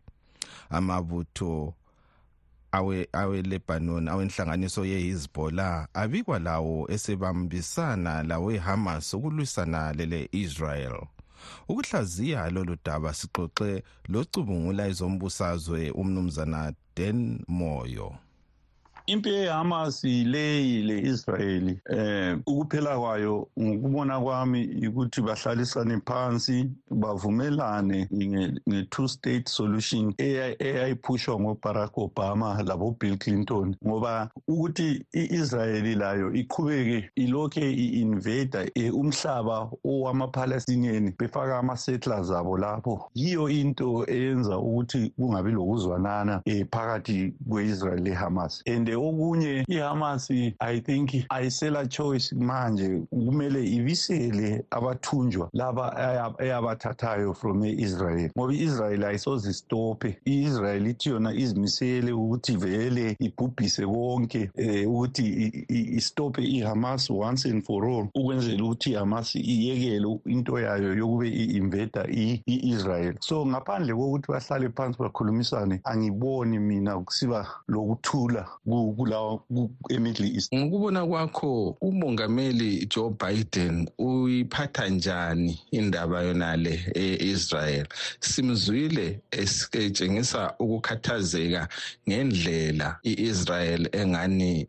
amabutho 0.69 1.73
awelebanon 3.21 4.07
awe 4.07 4.13
awenhlanganiso 4.15 4.81
yehizbollah 4.85 5.87
abikwa 5.93 6.39
lawo 6.39 6.87
esebambisana 6.95 8.23
lawehamas 8.23 9.13
ukulwisana 9.13 9.93
lele-israel 9.93 10.93
ukuhlaziya 11.69 12.41
lolu 12.55 12.73
daba 12.85 13.11
sixoxe 13.19 13.71
locubungula 14.13 14.83
izombusazwe 14.91 15.79
umnumzana 16.01 16.61
Den 16.95 17.19
Moyo 17.57 18.09
Impi 19.07 19.29
eHamas 19.35 20.03
yileyi 20.03 20.81
le-Israyeli. 20.83 21.79
Eh 21.93 22.35
ukuphela 22.49 22.97
kwayo 22.99 23.45
ngokubona 23.59 24.17
kwami 24.19 24.65
ukuthi 24.87 25.21
bahlalisane 25.21 26.01
phansi 26.07 26.65
bavumelane 26.91 28.09
nge-two 28.69 29.05
state 29.07 29.45
solution 29.49 30.09
eyayiphushwa 30.17 31.37
ngo-Barack 31.39 31.93
Obama 32.01 32.57
labo 32.65 32.97
Bill 32.99 33.17
Clinton 33.21 33.75
ngoba 33.87 34.29
ukuthi 34.49 35.05
i-Israyeli 35.13 35.93
layo 35.95 36.33
iqhubeke 36.33 37.09
ilokhe 37.15 37.69
i-invader 37.71 38.65
eh, 38.75 38.89
umhlaba 38.95 39.69
owama-Palestinian 39.85 41.13
befaka 41.19 41.57
ama-settlers 41.61 42.31
abo 42.33 42.57
lapho. 42.57 43.05
Yiyo 43.13 43.49
into 43.49 44.01
eyenza 44.11 44.57
ukuthi 44.57 45.09
kungabi 45.13 45.51
lokuzwanana 45.53 46.41
eh 46.49 46.65
phakathi 46.73 47.33
kwe-Israel 47.49 48.01
le-Hamas. 48.03 48.63
And 48.65 48.94
okunye 48.95 49.65
iHamas 49.67 50.31
i 50.59 50.79
think 50.81 51.25
ayisela 51.29 51.85
choice 51.87 52.35
manje 52.35 52.89
kumele 53.09 53.65
ibisele 53.67 54.65
abathunjwa 54.69 55.49
laba 55.53 56.35
eyabathathayo 56.39 57.33
from 57.33 57.63
e-Israel 57.65 58.29
ngoba 58.37 58.53
i-Israel 58.53 59.03
ayisoze 59.03 59.49
istophe 59.49 60.17
i-Israel 60.25 60.87
ithi 60.87 61.09
yona 61.09 61.33
izimisele 61.33 62.11
ukuthi 62.11 62.55
vele 62.57 63.15
ibhubhise 63.19 63.85
konke 63.85 64.49
eh, 64.55 64.89
ukuthi 64.91 65.27
istophe 65.97 66.41
iHamas 66.43 67.09
once 67.09 67.45
and 67.45 67.63
for 67.63 67.85
all 67.85 68.07
ukwenzela 68.15 68.63
ukuthi 68.63 68.91
iHamas 68.91 69.35
iyekele 69.35 70.19
into 70.25 70.53
yayo 70.59 70.95
yokube 70.95 71.29
i-invada 71.29 72.05
i-Israel 72.07 73.15
so 73.19 73.45
ngaphandle 73.45 73.95
kokuthi 73.95 74.31
bahlale 74.31 74.69
phansi 74.69 74.99
bakhulumisane 74.99 75.79
angiboni 75.83 76.59
mina 76.59 76.99
kusiba 76.99 77.47
lokuthula 77.67 78.45
ku 78.65 78.84
kulawa 78.93 79.39
e-Middle 79.89 80.27
East. 80.35 80.51
Ngokubona 80.55 81.05
kwakho 81.07 81.77
umongameli 81.81 82.85
Joe 82.95 83.09
Biden 83.09 83.89
uyiphatha 83.97 84.87
njani 84.87 85.59
indaba 85.71 86.21
yonale 86.23 86.91
e-Israel? 86.95 87.87
Simzwile 88.19 89.19
etshengisa 89.31 90.53
ukukhathazeka 90.59 91.67
ngendlela 92.09 92.97
i-Israel 93.03 93.89
engani 93.91 94.67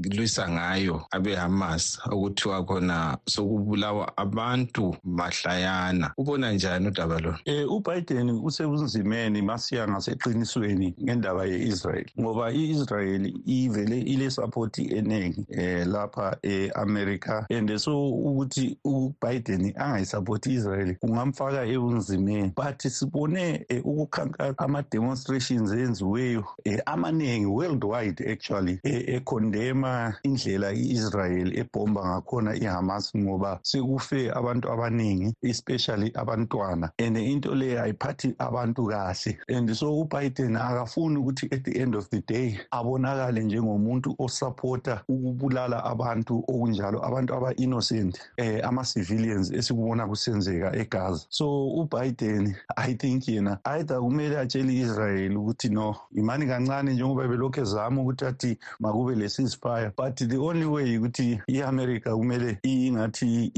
ilwisa 0.00 0.48
ngayo 0.50 1.06
abe 1.10 1.34
Hamas 1.34 1.98
okuthiwa 2.10 2.64
khona 2.64 3.18
sokubulawa 3.26 4.16
abantu 4.16 4.96
mahlayana. 5.04 6.12
Ubona 6.16 6.52
njani 6.52 6.88
udaba 6.88 7.18
lo? 7.20 7.36
Eh 7.44 7.70
uBiden 7.72 8.30
usebunzimeni 8.30 9.42
masiya 9.42 9.88
ngaseqinisweni 9.88 10.94
ngendaba 11.02 11.46
ye-Israel 11.46 12.04
ngoba 12.20 12.52
i-Israel 12.52 13.34
ivele 13.46 13.98
ile 14.00 14.30
support 14.30 14.78
eningi 14.78 15.46
eh 15.48 15.86
lapha 15.86 16.36
eAmerica 16.42 17.46
and 17.50 17.76
so 17.78 18.10
ukuthi 18.12 18.78
uBiden 18.84 19.72
angayisupport 19.76 20.46
Israel 20.46 20.94
kungamfaka 21.00 21.66
ebunzimeni 21.66 22.52
but 22.56 22.80
sibone 22.88 23.66
eh, 23.68 23.86
ukukhanka 23.86 24.54
ama 24.58 24.84
demonstrations 24.90 25.72
enziweyo 25.72 26.44
eh, 26.64 26.80
amaningi 26.86 27.46
worldwide 27.46 28.32
actually 28.32 28.78
ekondema 28.82 30.06
eh, 30.06 30.14
indlela 30.22 30.72
iIsrael 30.72 31.58
ebomba 31.58 32.02
ngakhona 32.06 32.56
iHamas 32.56 33.16
ngoba 33.16 33.58
sekufe 33.62 34.30
abantu 34.30 34.72
abaningi 34.72 35.34
especially 35.42 36.10
abantwana 36.14 36.90
and 36.98 37.16
into 37.16 37.54
le 37.54 37.80
ayiphathi 37.80 38.34
abantu 38.38 38.86
kahle 38.86 39.38
and 39.56 39.72
so 39.74 40.00
uBiden 40.00 40.56
akafuni 40.56 41.16
ukuthi 41.18 41.46
at 41.50 41.62
the 41.62 41.70
end 41.82 41.94
of 41.96 42.08
the 42.10 42.22
day 42.28 42.56
abonakala 42.70 43.33
abonakale 43.34 43.42
njengomuntu 43.42 44.14
osapota 44.18 45.00
ukubulala 45.08 45.84
abantu 45.84 46.38
okunjalo 46.48 47.02
abantu 47.06 47.34
aba-innocent 47.34 48.18
eh 48.36 48.60
ama-civilians 48.64 49.50
esikubona 49.52 50.06
kusenzeka 50.06 50.72
egaza 50.76 51.24
so 51.28 51.68
ubiden 51.82 52.54
i 52.76 52.94
think 52.94 53.28
yena 53.28 53.58
either 53.64 54.00
kumele 54.00 54.38
atshele 54.38 54.72
i-israyeli 54.72 55.36
ukuthi 55.36 55.68
no 55.68 55.96
imani 56.16 56.46
kancane 56.46 56.92
njengoba 56.92 57.28
belokhu 57.28 57.60
ezama 57.60 58.02
ukuthi 58.02 58.24
athi 58.24 58.58
makube 58.80 59.14
le-ceasefire 59.14 59.90
but 59.96 60.16
the 60.16 60.36
only 60.38 60.64
way 60.66 60.98
ukuthi 60.98 61.40
i-america 61.48 62.14
kumele 62.16 62.58
ingathi 62.62 63.52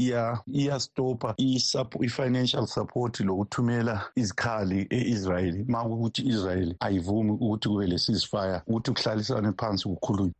iyastopa 0.54 1.34
i-financial 1.38 2.66
support 2.66 3.20
lokuthumela 3.20 4.02
izikhali 4.16 4.86
e-israyeli 4.90 5.64
ma 5.68 5.84
kukuthi 5.84 6.22
i-israyeli 6.22 6.76
ayivumi 6.80 7.30
ukuthi 7.30 7.68
kube 7.68 7.86
le-ceasefire 7.86 8.60
ukuthi 8.66 8.90
kuhlalisane 8.92 9.52
phakathi 9.52 9.65
phansi 9.66 9.88
kukhulunywa 9.88 10.32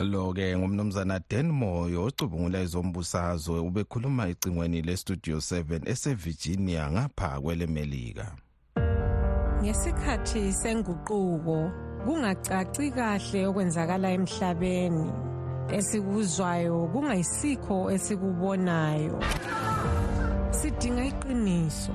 lo-ke 0.00 0.44
ngumnumzana 0.58 1.18
dan 1.30 1.46
moyo 1.60 2.00
ocubungula 2.08 2.58
ezombusazwe 2.66 3.56
ubekhuluma 3.68 4.22
ecingweni 4.32 4.80
le-studio 4.88 5.36
7 5.38 5.88
esevirginia 5.92 6.82
ngapha 6.94 7.40
kwele 7.42 7.66
melika 7.76 8.26
ngesikhathi 9.62 10.42
senguquko 10.52 11.70
kungacaci 12.04 12.86
kahle 12.96 13.40
okwenzakala 13.50 14.06
emhlabeni 14.16 15.06
esikuzwayo 15.76 16.76
kungayisikho 16.92 17.76
esikubonayo 17.94 19.16
sidinga 20.58 21.04
iqiniso 21.10 21.94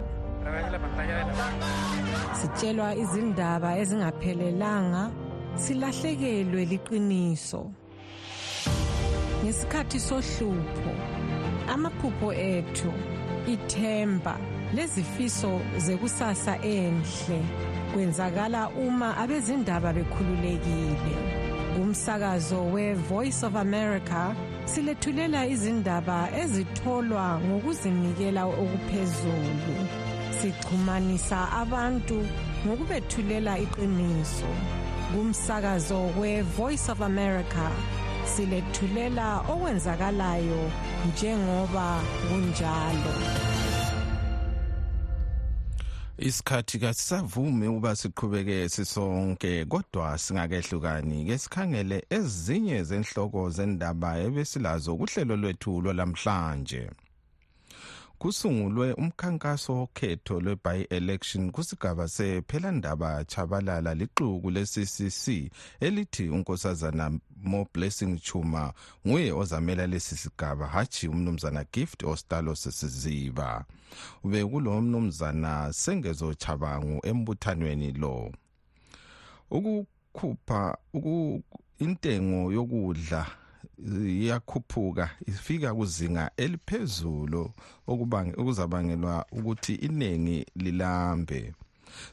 sitshelwa 2.40 2.88
izindaba 3.04 3.70
ezingaphelelanga 3.82 5.04
silahlekelwe 5.58 6.66
liqiniso 6.72 7.62
ngesikhathi 9.44 10.00
sohlupho 10.00 10.94
amaphupho 11.74 12.30
ethu 12.34 12.94
ithemba 13.54 14.36
lezifiso 14.76 15.60
zekusasa 15.78 16.56
enhle 16.78 17.40
kwenzakala 17.94 18.70
uma 18.70 19.18
abezindaba 19.18 19.94
bekhululekile 19.94 21.16
kumsakazo 21.74 22.62
we-voice 22.74 23.44
of 23.48 23.56
america 23.56 24.22
silethulela 24.66 25.46
izindaba 25.54 26.18
ezitholwa 26.42 27.26
ngokuzinikela 27.46 28.42
okuphezulu 28.62 29.76
sixhumanisa 30.40 31.40
abantu 31.62 32.18
ngokubethulela 32.66 33.54
iqiniso 33.66 34.50
kumsakazo 35.16 36.08
kwe-voice 36.16 36.90
of 36.92 37.02
america 37.02 37.66
silethulela 38.32 39.42
okwenzakalayo 39.50 40.62
njengoba 41.10 42.02
kunjalo 42.30 43.14
isikhathi 46.18 46.80
kasisavume 46.80 47.68
uba 47.68 47.96
siqhubeke 47.96 48.70
sisonke 48.70 49.66
kodwa 49.66 50.18
singakehlukani 50.18 51.26
ke 51.26 51.38
sikhangele 51.38 52.04
ezinye 52.10 52.84
zenhloko 52.84 53.50
zendaba 53.56 54.12
ebesilazo 54.26 54.92
kuhlelo 55.00 55.34
lwethu 55.42 55.82
lwalamhlanje 55.82 56.84
kusungulwe 58.20 58.94
umkhankaso 58.94 59.74
wokhetho 59.76 60.40
lwe-by-election 60.40 61.52
kusigaba 61.52 62.08
sephelandaba 62.08 63.24
chabalala 63.26 63.96
lixuku 63.96 64.50
le-ccc 64.50 65.28
elithi 65.80 66.30
unkosazana 66.30 67.12
more 67.44 67.70
blessing 67.74 68.18
chuma 68.20 68.74
nguye 69.08 69.32
ozamela 69.32 69.88
lesi 69.88 70.16
sigaba 70.18 70.68
hatshi 70.68 71.08
umnumzana 71.08 71.66
gift 71.74 72.04
ostalo 72.04 72.56
sesiziba 72.56 73.66
bekulo 74.24 74.82
mnumzana 74.82 75.74
sengezochabangu 75.74 77.00
embuthanweni 77.08 77.92
lo 77.94 78.32
ukukhupha 79.52 80.78
intengo 81.80 82.52
yokudla 82.54 83.26
iyakhuphuka 84.08 85.10
ifika 85.28 85.74
kuzinga 85.74 86.32
eliphezulu 86.38 87.52
okubange 87.88 88.34
ukuzabangelwa 88.42 89.26
ukuthi 89.32 89.74
inengi 89.76 90.46
lilambe 90.56 91.54